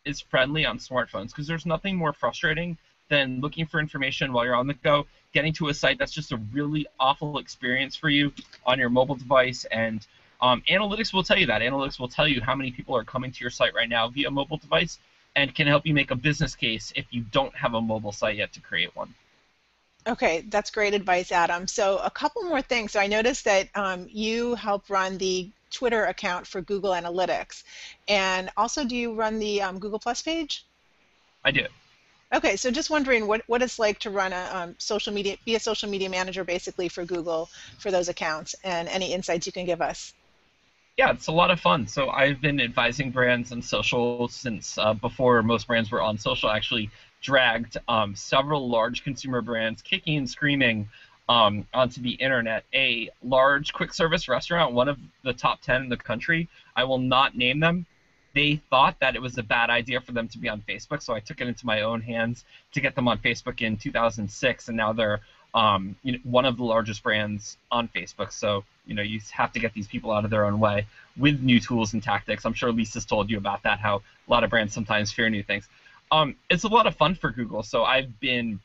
is 0.05 0.21
friendly 0.21 0.65
on 0.65 0.79
smartphones 0.79 1.29
because 1.29 1.47
there's 1.47 1.67
nothing 1.67 1.97
more 1.97 2.13
frustrating 2.13 2.77
than 3.09 3.41
looking 3.41 3.67
for 3.67 3.81
information 3.81 4.33
while 4.33 4.45
you're 4.45 4.55
on 4.55 4.67
the 4.67 4.75
go, 4.75 5.07
getting 5.35 5.53
to 5.53 5.69
a 5.69 5.75
site 5.75 5.99
that's 5.99 6.13
just 6.13 6.33
a 6.33 6.37
really 6.53 6.87
awful 6.99 7.39
experience 7.39 7.95
for 7.95 8.09
you 8.09 8.33
on 8.65 8.79
your 8.79 8.89
mobile 8.89 9.17
device. 9.17 9.67
And 9.67 10.07
um, 10.41 10.63
analytics 10.71 11.13
will 11.13 11.25
tell 11.25 11.37
you 11.37 11.47
that. 11.47 11.61
Analytics 11.61 11.99
will 11.99 12.09
tell 12.09 12.27
you 12.27 12.41
how 12.41 12.55
many 12.55 12.71
people 12.71 12.97
are 12.97 13.05
coming 13.05 13.33
to 13.33 13.41
your 13.41 13.51
site 13.51 13.75
right 13.75 13.89
now 13.89 14.09
via 14.09 14.31
mobile 14.31 14.57
device 14.57 14.99
and 15.37 15.55
can 15.55 15.67
help 15.67 15.85
you 15.85 15.93
make 15.93 16.13
a 16.13 16.17
business 16.17 16.55
case 16.55 16.93
if 16.97 17.07
you 17.11 17.23
don't 17.33 17.55
have 17.55 17.75
a 17.75 17.81
mobile 17.81 18.13
site 18.13 18.37
yet 18.37 18.53
to 18.53 18.61
create 18.61 18.95
one. 18.97 19.13
Okay, 20.07 20.45
that's 20.49 20.71
great 20.71 20.95
advice, 20.95 21.33
Adam. 21.33 21.67
So 21.67 21.99
a 21.99 22.11
couple 22.11 22.43
more 22.43 22.63
things. 22.63 22.93
So 22.93 23.01
I 23.01 23.07
noticed 23.07 23.45
that 23.47 23.69
um, 23.75 24.07
you 24.09 24.55
help 24.55 24.89
run 24.91 25.19
the 25.19 25.51
Twitter 25.71 26.05
account 26.05 26.47
for 26.47 26.61
Google 26.61 26.93
Analytics, 26.93 27.65
and 28.07 28.51
also 28.57 28.85
do 28.85 28.95
you 28.95 29.15
run 29.15 29.39
the 29.39 29.63
um, 29.63 29.81
Google 29.81 29.99
Plus 29.99 30.23
page? 30.23 30.67
I 31.43 31.51
do. 31.51 31.67
Okay, 32.35 32.57
so 32.57 32.69
just 32.73 32.91
wondering 32.91 33.29
what, 33.29 33.43
what 33.47 33.63
it's 33.63 33.79
like 33.79 34.01
to 34.01 34.11
run 34.11 34.33
a 34.33 34.51
um, 34.53 34.75
social 34.79 35.13
media, 35.13 35.37
be 35.45 35.55
a 35.55 35.61
social 35.61 35.89
media 35.89 36.11
manager 36.11 36.43
basically 36.43 36.89
for 36.89 37.05
Google 37.05 37.49
for 37.79 37.93
those 37.93 38.09
accounts, 38.09 38.57
and 38.65 38.89
any 38.89 39.13
insights 39.13 39.47
you 39.47 39.53
can 39.53 39.65
give 39.65 39.81
us. 39.81 40.13
Yeah, 40.97 41.11
it's 41.11 41.29
a 41.29 41.33
lot 41.33 41.53
of 41.53 41.61
fun. 41.61 41.87
So 41.87 42.11
I've 42.11 42.41
been 42.41 42.61
advising 42.61 43.13
brands 43.13 43.53
on 43.53 43.63
social 43.63 44.27
since 44.29 44.79
uh, 44.79 44.95
before 44.95 45.43
most 45.45 45.69
brands 45.69 45.93
were 45.93 46.03
on 46.03 46.19
social. 46.19 46.51
Actually, 46.51 46.91
dragged 47.21 47.77
um, 47.87 48.17
several 48.17 48.69
large 48.69 49.05
consumer 49.05 49.41
brands 49.41 49.81
kicking 49.81 50.17
and 50.19 50.29
screaming 50.29 50.89
um, 51.29 51.67
onto 51.73 52.03
the 52.03 52.13
internet. 52.13 52.65
A 52.75 53.11
large 53.23 53.73
quick 53.73 53.95
service 53.95 54.29
restaurant, 54.29 54.75
one 54.75 54.89
of 54.89 54.99
the 55.23 55.33
top 55.33 55.61
10 55.63 55.83
in 55.83 55.89
the 55.89 55.97
country, 55.97 56.49
I 56.75 56.85
will 56.85 56.99
not 56.99 57.37
name 57.37 57.61
them. 57.61 57.87
They 58.35 58.61
thought 58.71 58.99
that 59.01 59.15
it 59.15 59.23
was 59.23 59.39
a 59.39 59.43
bad 59.43 59.71
idea 59.71 60.01
for 60.01 60.13
them 60.13 60.29
to 60.29 60.39
be 60.39 60.49
on 60.49 60.63
Facebook, 60.69 61.03
so 61.03 61.15
I 61.15 61.21
took 61.21 61.41
it 61.41 61.49
into 61.49 61.67
my 61.67 61.83
own 61.83 62.01
hands 62.01 62.45
to 62.73 62.81
get 62.81 62.95
them 62.95 63.09
on 63.09 63.19
Facebook 63.19 63.61
in 63.61 63.77
2006, 63.77 64.69
and 64.69 64.77
now 64.77 64.93
they're 64.93 65.21
um, 65.55 65.95
you 66.03 66.13
know, 66.13 66.19
one 66.25 66.45
of 66.45 66.57
the 66.57 66.65
largest 66.65 67.03
brands 67.03 67.57
on 67.71 67.89
Facebook. 67.89 68.33
So 68.33 68.65
you 68.87 68.95
know 68.95 69.03
you 69.03 69.21
have 69.31 69.53
to 69.53 69.61
get 69.61 69.73
these 69.73 69.87
people 69.87 70.11
out 70.11 70.25
of 70.25 70.31
their 70.31 70.45
own 70.45 70.59
way 70.59 70.87
with 71.17 71.41
new 71.41 71.61
tools 71.61 71.93
and 71.93 72.03
tactics. 72.03 72.45
I'm 72.45 72.55
sure 72.55 72.73
Lisa's 72.73 73.05
told 73.05 73.31
you 73.31 73.39
about 73.39 73.63
that. 73.63 73.79
How 73.79 73.97
a 73.97 74.31
lot 74.31 74.45
of 74.45 74.51
brands 74.51 74.75
sometimes 74.75 75.13
fear 75.13 75.31
new 75.31 75.43
things. 75.43 75.69
Um, 76.11 76.37
it's 76.51 76.65
a 76.65 76.69
lot 76.69 76.87
of 76.87 76.97
fun 76.97 77.15
for 77.15 77.31
Google. 77.31 77.63
So 77.63 77.85
I've 77.85 78.19
been 78.21 78.61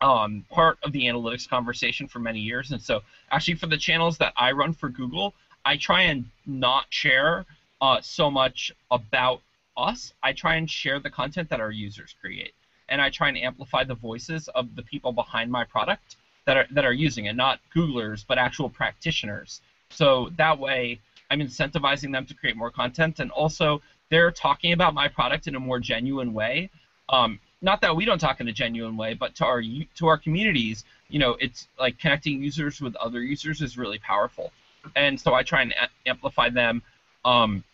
um, 0.00 0.44
part 0.50 0.78
of 0.82 0.92
the 0.92 1.04
analytics 1.04 1.48
conversation 1.48 2.08
for 2.08 2.18
many 2.18 2.40
years, 2.40 2.70
and 2.72 2.80
so 2.80 3.02
actually 3.30 3.54
for 3.54 3.66
the 3.66 3.78
channels 3.78 4.18
that 4.18 4.32
I 4.36 4.52
run 4.52 4.72
for 4.72 4.88
Google, 4.88 5.34
I 5.64 5.76
try 5.76 6.02
and 6.02 6.24
not 6.46 6.86
share 6.90 7.44
uh, 7.80 8.00
so 8.00 8.30
much 8.30 8.72
about 8.90 9.42
us. 9.76 10.12
I 10.22 10.32
try 10.32 10.56
and 10.56 10.68
share 10.68 11.00
the 11.00 11.10
content 11.10 11.48
that 11.50 11.60
our 11.60 11.70
users 11.70 12.14
create, 12.20 12.54
and 12.88 13.00
I 13.00 13.10
try 13.10 13.28
and 13.28 13.38
amplify 13.38 13.84
the 13.84 13.94
voices 13.94 14.48
of 14.54 14.74
the 14.74 14.82
people 14.82 15.12
behind 15.12 15.50
my 15.50 15.64
product 15.64 16.16
that 16.46 16.56
are 16.56 16.66
that 16.70 16.84
are 16.84 16.92
using 16.92 17.26
it, 17.26 17.36
not 17.36 17.60
Googlers, 17.74 18.24
but 18.26 18.38
actual 18.38 18.68
practitioners. 18.68 19.60
So 19.90 20.30
that 20.36 20.58
way, 20.58 20.98
I'm 21.30 21.40
incentivizing 21.40 22.12
them 22.12 22.24
to 22.26 22.34
create 22.34 22.56
more 22.56 22.70
content, 22.70 23.20
and 23.20 23.30
also 23.30 23.80
they're 24.08 24.30
talking 24.30 24.72
about 24.72 24.94
my 24.94 25.08
product 25.08 25.46
in 25.46 25.54
a 25.54 25.60
more 25.60 25.78
genuine 25.78 26.32
way. 26.32 26.70
Um, 27.08 27.38
not 27.62 27.80
that 27.80 27.94
we 27.94 28.04
don't 28.04 28.18
talk 28.18 28.40
in 28.40 28.48
a 28.48 28.52
genuine 28.52 28.96
way, 28.96 29.14
but 29.14 29.34
to 29.36 29.44
our 29.44 29.62
to 29.96 30.06
our 30.06 30.16
communities, 30.16 30.84
you 31.08 31.18
know, 31.18 31.36
it's 31.40 31.68
like 31.78 31.98
connecting 31.98 32.42
users 32.42 32.80
with 32.80 32.94
other 32.96 33.22
users 33.22 33.60
is 33.60 33.76
really 33.76 33.98
powerful, 33.98 34.52
and 34.94 35.18
so 35.20 35.34
I 35.34 35.42
try 35.42 35.62
and 35.62 35.72
a- 35.72 36.08
amplify 36.08 36.48
them. 36.48 36.82
Um, 37.26 37.64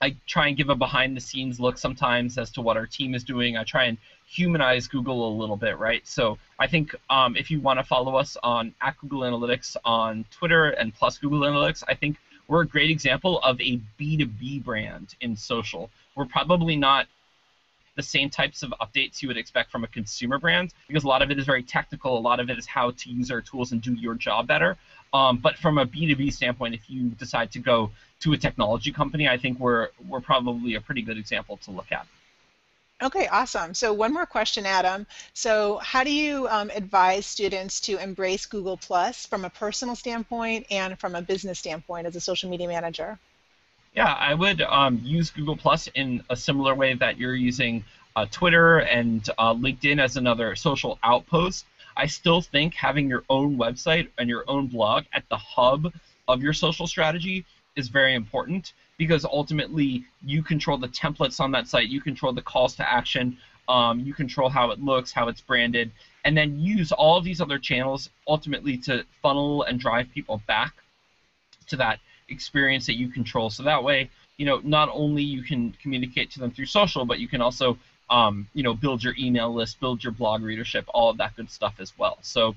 I 0.00 0.16
try 0.26 0.48
and 0.48 0.56
give 0.56 0.70
a 0.70 0.74
behind 0.74 1.16
the 1.16 1.20
scenes 1.20 1.60
look 1.60 1.78
sometimes 1.78 2.38
as 2.38 2.50
to 2.52 2.60
what 2.60 2.76
our 2.76 2.86
team 2.86 3.14
is 3.14 3.24
doing. 3.24 3.56
I 3.56 3.64
try 3.64 3.84
and 3.84 3.98
humanize 4.26 4.86
Google 4.86 5.28
a 5.28 5.32
little 5.34 5.56
bit, 5.56 5.78
right? 5.78 6.06
So 6.06 6.38
I 6.58 6.66
think 6.66 6.94
um, 7.10 7.36
if 7.36 7.50
you 7.50 7.60
want 7.60 7.78
to 7.78 7.84
follow 7.84 8.16
us 8.16 8.36
on 8.42 8.74
at 8.80 8.96
Google 8.98 9.20
Analytics 9.20 9.76
on 9.84 10.24
Twitter 10.30 10.70
and 10.70 10.94
plus 10.94 11.18
Google 11.18 11.40
Analytics, 11.40 11.82
I 11.88 11.94
think 11.94 12.16
we're 12.48 12.62
a 12.62 12.66
great 12.66 12.90
example 12.90 13.40
of 13.40 13.60
a 13.60 13.80
B2B 13.98 14.62
brand 14.64 15.14
in 15.20 15.36
social. 15.36 15.90
We're 16.14 16.26
probably 16.26 16.76
not 16.76 17.06
the 17.96 18.02
same 18.02 18.30
types 18.30 18.62
of 18.62 18.74
updates 18.80 19.22
you 19.22 19.28
would 19.28 19.36
expect 19.36 19.70
from 19.70 19.84
a 19.84 19.86
consumer 19.86 20.38
brand 20.38 20.72
because 20.88 21.04
a 21.04 21.08
lot 21.08 21.22
of 21.22 21.30
it 21.30 21.38
is 21.38 21.46
very 21.46 21.62
technical. 21.62 22.18
A 22.18 22.20
lot 22.20 22.40
of 22.40 22.50
it 22.50 22.58
is 22.58 22.66
how 22.66 22.90
to 22.90 23.10
use 23.10 23.30
our 23.30 23.40
tools 23.40 23.72
and 23.72 23.80
do 23.80 23.94
your 23.94 24.14
job 24.14 24.46
better. 24.46 24.76
Um, 25.12 25.38
but 25.38 25.56
from 25.56 25.78
a 25.78 25.86
B2B 25.86 26.32
standpoint, 26.32 26.74
if 26.74 26.90
you 26.90 27.10
decide 27.10 27.52
to 27.52 27.60
go 27.60 27.90
to 28.20 28.32
a 28.32 28.36
technology 28.36 28.90
company, 28.90 29.28
I 29.28 29.38
think 29.38 29.60
we're 29.60 29.88
we're 30.08 30.20
probably 30.20 30.74
a 30.74 30.80
pretty 30.80 31.02
good 31.02 31.18
example 31.18 31.56
to 31.58 31.70
look 31.70 31.92
at. 31.92 32.06
Okay, 33.02 33.26
awesome. 33.26 33.74
So 33.74 33.92
one 33.92 34.12
more 34.12 34.26
question, 34.26 34.66
Adam. 34.66 35.06
So 35.34 35.78
how 35.78 36.04
do 36.04 36.12
you 36.12 36.48
um, 36.48 36.70
advise 36.74 37.26
students 37.26 37.80
to 37.82 37.98
embrace 37.98 38.46
Google 38.46 38.76
Plus 38.76 39.26
from 39.26 39.44
a 39.44 39.50
personal 39.50 39.94
standpoint 39.96 40.66
and 40.70 40.98
from 40.98 41.14
a 41.14 41.22
business 41.22 41.58
standpoint 41.58 42.06
as 42.06 42.16
a 42.16 42.20
social 42.20 42.50
media 42.50 42.68
manager? 42.68 43.18
Yeah, 43.94 44.12
I 44.12 44.34
would 44.34 44.60
um, 44.60 45.00
use 45.04 45.30
Google 45.30 45.56
Plus 45.56 45.86
in 45.94 46.24
a 46.28 46.34
similar 46.34 46.74
way 46.74 46.94
that 46.94 47.16
you're 47.16 47.36
using 47.36 47.84
uh, 48.16 48.26
Twitter 48.28 48.78
and 48.78 49.28
uh, 49.38 49.54
LinkedIn 49.54 50.02
as 50.02 50.16
another 50.16 50.56
social 50.56 50.98
outpost. 51.04 51.64
I 51.96 52.06
still 52.06 52.40
think 52.40 52.74
having 52.74 53.08
your 53.08 53.22
own 53.30 53.56
website 53.56 54.08
and 54.18 54.28
your 54.28 54.42
own 54.48 54.66
blog 54.66 55.04
at 55.12 55.28
the 55.28 55.36
hub 55.36 55.92
of 56.26 56.42
your 56.42 56.52
social 56.52 56.88
strategy 56.88 57.44
is 57.76 57.86
very 57.86 58.14
important 58.14 58.72
because 58.98 59.24
ultimately 59.24 60.04
you 60.24 60.42
control 60.42 60.76
the 60.76 60.88
templates 60.88 61.38
on 61.38 61.52
that 61.52 61.68
site, 61.68 61.88
you 61.88 62.00
control 62.00 62.32
the 62.32 62.42
calls 62.42 62.74
to 62.76 62.92
action, 62.92 63.36
um, 63.68 64.00
you 64.00 64.12
control 64.12 64.48
how 64.48 64.72
it 64.72 64.80
looks, 64.80 65.12
how 65.12 65.28
it's 65.28 65.40
branded, 65.40 65.92
and 66.24 66.36
then 66.36 66.58
use 66.58 66.90
all 66.90 67.16
of 67.16 67.24
these 67.24 67.40
other 67.40 67.60
channels 67.60 68.10
ultimately 68.26 68.76
to 68.76 69.04
funnel 69.22 69.62
and 69.62 69.78
drive 69.78 70.10
people 70.12 70.42
back 70.48 70.74
to 71.68 71.76
that 71.76 72.00
experience 72.28 72.86
that 72.86 72.96
you 72.96 73.08
control. 73.08 73.50
So 73.50 73.62
that 73.64 73.82
way, 73.82 74.10
you 74.36 74.46
know, 74.46 74.60
not 74.64 74.88
only 74.92 75.22
you 75.22 75.42
can 75.42 75.72
communicate 75.82 76.30
to 76.32 76.40
them 76.40 76.50
through 76.50 76.66
social, 76.66 77.04
but 77.04 77.18
you 77.18 77.28
can 77.28 77.40
also, 77.40 77.78
um, 78.10 78.48
you 78.54 78.62
know, 78.62 78.74
build 78.74 79.02
your 79.02 79.14
email 79.18 79.52
list, 79.52 79.80
build 79.80 80.02
your 80.02 80.12
blog 80.12 80.42
readership, 80.42 80.84
all 80.92 81.10
of 81.10 81.16
that 81.18 81.36
good 81.36 81.50
stuff 81.50 81.74
as 81.78 81.96
well. 81.98 82.18
So 82.22 82.56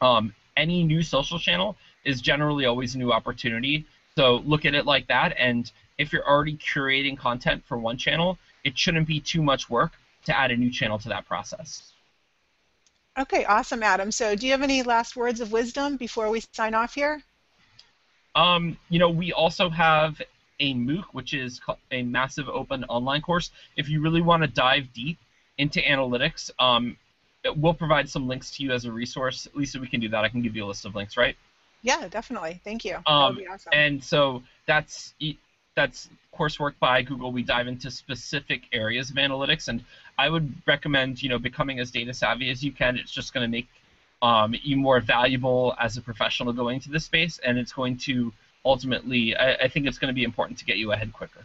um, 0.00 0.34
any 0.56 0.84
new 0.84 1.02
social 1.02 1.38
channel 1.38 1.76
is 2.04 2.20
generally 2.20 2.66
always 2.66 2.94
a 2.94 2.98
new 2.98 3.12
opportunity. 3.12 3.86
So 4.16 4.36
look 4.44 4.64
at 4.64 4.74
it 4.74 4.86
like 4.86 5.06
that. 5.08 5.34
And 5.38 5.70
if 5.98 6.12
you're 6.12 6.26
already 6.26 6.56
curating 6.56 7.16
content 7.16 7.64
for 7.66 7.78
one 7.78 7.96
channel, 7.96 8.38
it 8.64 8.78
shouldn't 8.78 9.06
be 9.06 9.20
too 9.20 9.42
much 9.42 9.68
work 9.70 9.92
to 10.26 10.36
add 10.36 10.50
a 10.50 10.56
new 10.56 10.70
channel 10.70 10.98
to 10.98 11.08
that 11.08 11.26
process. 11.26 11.92
Okay, 13.18 13.44
awesome, 13.44 13.82
Adam. 13.82 14.10
So 14.10 14.34
do 14.36 14.46
you 14.46 14.52
have 14.52 14.62
any 14.62 14.82
last 14.82 15.16
words 15.16 15.40
of 15.40 15.52
wisdom 15.52 15.96
before 15.96 16.30
we 16.30 16.42
sign 16.52 16.74
off 16.74 16.94
here? 16.94 17.22
Um, 18.34 18.76
you 18.88 18.98
know, 18.98 19.10
we 19.10 19.32
also 19.32 19.68
have 19.68 20.20
a 20.60 20.74
MOOC, 20.74 21.04
which 21.12 21.34
is 21.34 21.60
a 21.90 22.02
massive 22.02 22.48
open 22.48 22.84
online 22.84 23.20
course. 23.20 23.50
If 23.76 23.88
you 23.88 24.00
really 24.00 24.22
want 24.22 24.42
to 24.42 24.46
dive 24.46 24.92
deep 24.92 25.18
into 25.58 25.80
analytics, 25.80 26.50
um, 26.58 26.96
we'll 27.56 27.74
provide 27.74 28.08
some 28.08 28.28
links 28.28 28.50
to 28.56 28.62
you 28.62 28.72
as 28.72 28.84
a 28.84 28.92
resource. 28.92 29.48
Lisa, 29.54 29.80
we 29.80 29.88
can 29.88 30.00
do 30.00 30.08
that. 30.08 30.24
I 30.24 30.28
can 30.28 30.42
give 30.42 30.56
you 30.56 30.64
a 30.64 30.68
list 30.68 30.84
of 30.84 30.94
links, 30.94 31.16
right? 31.16 31.36
Yeah, 31.82 32.06
definitely. 32.08 32.60
Thank 32.64 32.84
you. 32.84 32.96
Um, 32.96 33.04
that 33.06 33.28
would 33.28 33.38
be 33.38 33.46
awesome. 33.48 33.72
And 33.74 34.04
so 34.04 34.42
that's 34.66 35.14
that's 35.74 36.08
coursework 36.36 36.74
by 36.78 37.02
Google. 37.02 37.32
We 37.32 37.42
dive 37.42 37.66
into 37.66 37.90
specific 37.90 38.62
areas 38.72 39.10
of 39.10 39.16
analytics, 39.16 39.68
and 39.68 39.84
I 40.18 40.28
would 40.28 40.54
recommend 40.66 41.22
you 41.22 41.28
know 41.28 41.38
becoming 41.38 41.80
as 41.80 41.90
data 41.90 42.14
savvy 42.14 42.50
as 42.50 42.62
you 42.62 42.72
can. 42.72 42.96
It's 42.96 43.10
just 43.10 43.34
going 43.34 43.44
to 43.44 43.50
make 43.50 43.66
um, 44.22 44.54
you 44.62 44.76
more 44.76 45.00
valuable 45.00 45.74
as 45.78 45.96
a 45.96 46.00
professional 46.00 46.52
going 46.52 46.80
to 46.80 46.90
this 46.90 47.04
space, 47.04 47.38
and 47.44 47.58
it's 47.58 47.72
going 47.72 47.98
to 47.98 48.32
ultimately, 48.64 49.36
I, 49.36 49.54
I 49.54 49.68
think 49.68 49.86
it's 49.86 49.98
going 49.98 50.08
to 50.08 50.14
be 50.14 50.24
important 50.24 50.58
to 50.60 50.64
get 50.64 50.76
you 50.76 50.92
ahead 50.92 51.12
quicker. 51.12 51.40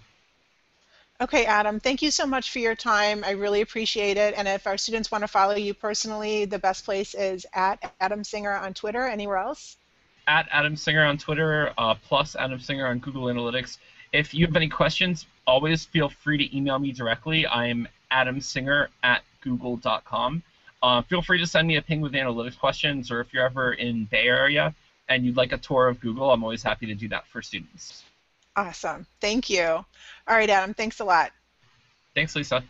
Okay, 1.20 1.46
Adam, 1.46 1.80
thank 1.80 2.04
you 2.04 2.12
so 2.12 2.28
much 2.28 2.52
for 2.52 2.60
your 2.60 2.76
time. 2.76 3.24
I 3.24 3.32
really 3.32 3.62
appreciate 3.62 4.18
it. 4.18 4.36
And 4.38 4.48
if 4.48 4.68
our 4.68 4.78
students 4.78 5.10
want 5.10 5.24
to 5.24 5.28
follow 5.28 5.56
you 5.56 5.74
personally, 5.74 6.46
the 6.46 6.60
best 6.60 6.86
place 6.86 7.16
is 7.16 7.44
at 7.54 7.92
Adam 8.00 8.24
Singer 8.24 8.54
on 8.54 8.76
Twitter. 8.76 9.04
Anywhere 9.08 9.38
else? 9.38 9.78
At 10.28 10.48
Adam 10.52 10.76
Singer 10.76 11.04
on 11.04 11.18
Twitter, 11.18 11.74
uh, 11.76 11.96
plus 11.96 12.36
Adam 12.36 12.60
Singer 12.60 12.86
on 12.86 13.00
Google 13.00 13.24
Analytics. 13.24 13.80
If 14.14 14.36
you 14.36 14.46
have 14.46 14.56
any 14.56 14.70
questions, 14.70 15.26
always 15.48 15.86
feel 15.86 16.10
free 16.10 16.38
to 16.38 16.56
email 16.56 16.78
me 16.78 16.92
directly. 16.92 17.48
I'm 17.48 17.88
adamsinger 18.12 18.88
at 19.02 19.24
google.com. 19.42 20.44
Uh, 20.88 21.02
feel 21.02 21.22
free 21.22 21.38
to 21.38 21.46
send 21.46 21.68
me 21.68 21.76
a 21.76 21.82
ping 21.82 22.00
with 22.00 22.14
analytics 22.14 22.58
questions, 22.58 23.12
or 23.12 23.20
if 23.20 23.34
you're 23.34 23.46
ever 23.46 23.74
in 23.74 24.06
Bay 24.06 24.26
Area 24.26 24.74
and 25.10 25.26
you'd 25.26 25.36
like 25.36 25.52
a 25.52 25.58
tour 25.58 25.90
of 25.90 26.00
Google, 26.00 26.32
I'm 26.32 26.42
always 26.44 26.64
happy 26.64 26.86
to 26.86 26.96
do 26.96 27.10
that 27.10 27.28
for 27.28 27.42
students. 27.42 28.06
Awesome. 28.56 29.06
Thank 29.20 29.50
you. 29.50 29.66
All 29.66 29.86
right, 30.30 30.50
Adam. 30.50 30.74
Thanks 30.74 31.02
a 31.02 31.04
lot. 31.04 31.32
Thanks, 32.16 32.38
Lisa. 32.38 32.64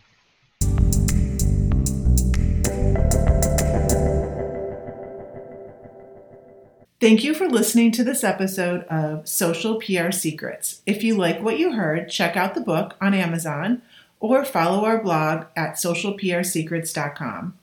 Thank 7.00 7.24
you 7.24 7.36
for 7.36 7.48
listening 7.48 7.92
to 7.92 8.04
this 8.04 8.24
episode 8.24 8.84
of 8.86 9.28
Social 9.28 9.76
PR 9.80 10.10
Secrets. 10.10 10.82
If 10.88 11.04
you 11.04 11.16
like 11.16 11.40
what 11.40 11.60
you 11.60 11.74
heard, 11.74 12.10
check 12.10 12.36
out 12.36 12.56
the 12.56 12.62
book 12.62 12.96
on 13.00 13.14
Amazon 13.14 13.84
or 14.20 14.44
follow 14.44 14.86
our 14.86 15.04
blog 15.04 15.46
at 15.56 15.76
socialprsecrets.com. 15.76 17.54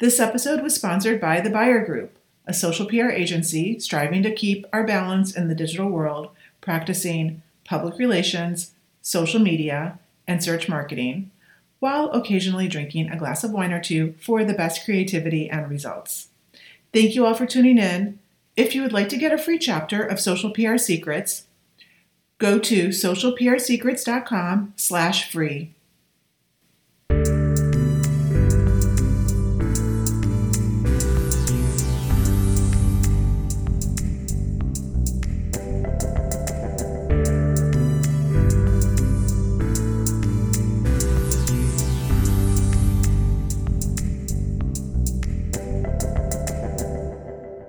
This 0.00 0.18
episode 0.18 0.62
was 0.62 0.74
sponsored 0.74 1.20
by 1.20 1.42
the 1.42 1.50
Buyer 1.50 1.84
Group, 1.84 2.16
a 2.46 2.54
social 2.54 2.86
PR 2.86 3.10
agency 3.10 3.78
striving 3.78 4.22
to 4.22 4.34
keep 4.34 4.64
our 4.72 4.82
balance 4.82 5.36
in 5.36 5.48
the 5.48 5.54
digital 5.54 5.90
world, 5.90 6.30
practicing 6.62 7.42
public 7.66 7.98
relations, 7.98 8.72
social 9.02 9.38
media, 9.38 9.98
and 10.26 10.42
search 10.42 10.70
marketing, 10.70 11.30
while 11.80 12.10
occasionally 12.12 12.66
drinking 12.66 13.10
a 13.10 13.18
glass 13.18 13.44
of 13.44 13.50
wine 13.50 13.74
or 13.74 13.80
two 13.80 14.14
for 14.18 14.42
the 14.42 14.54
best 14.54 14.86
creativity 14.86 15.50
and 15.50 15.68
results. 15.68 16.28
Thank 16.94 17.14
you 17.14 17.26
all 17.26 17.34
for 17.34 17.44
tuning 17.44 17.76
in. 17.76 18.20
If 18.56 18.74
you 18.74 18.80
would 18.80 18.94
like 18.94 19.10
to 19.10 19.18
get 19.18 19.34
a 19.34 19.38
free 19.38 19.58
chapter 19.58 20.02
of 20.02 20.18
Social 20.18 20.50
PR 20.50 20.78
Secrets, 20.78 21.44
go 22.38 22.58
to 22.58 22.88
socialprsecrets.com 22.88 24.72
slash 24.76 25.30
free. 25.30 25.74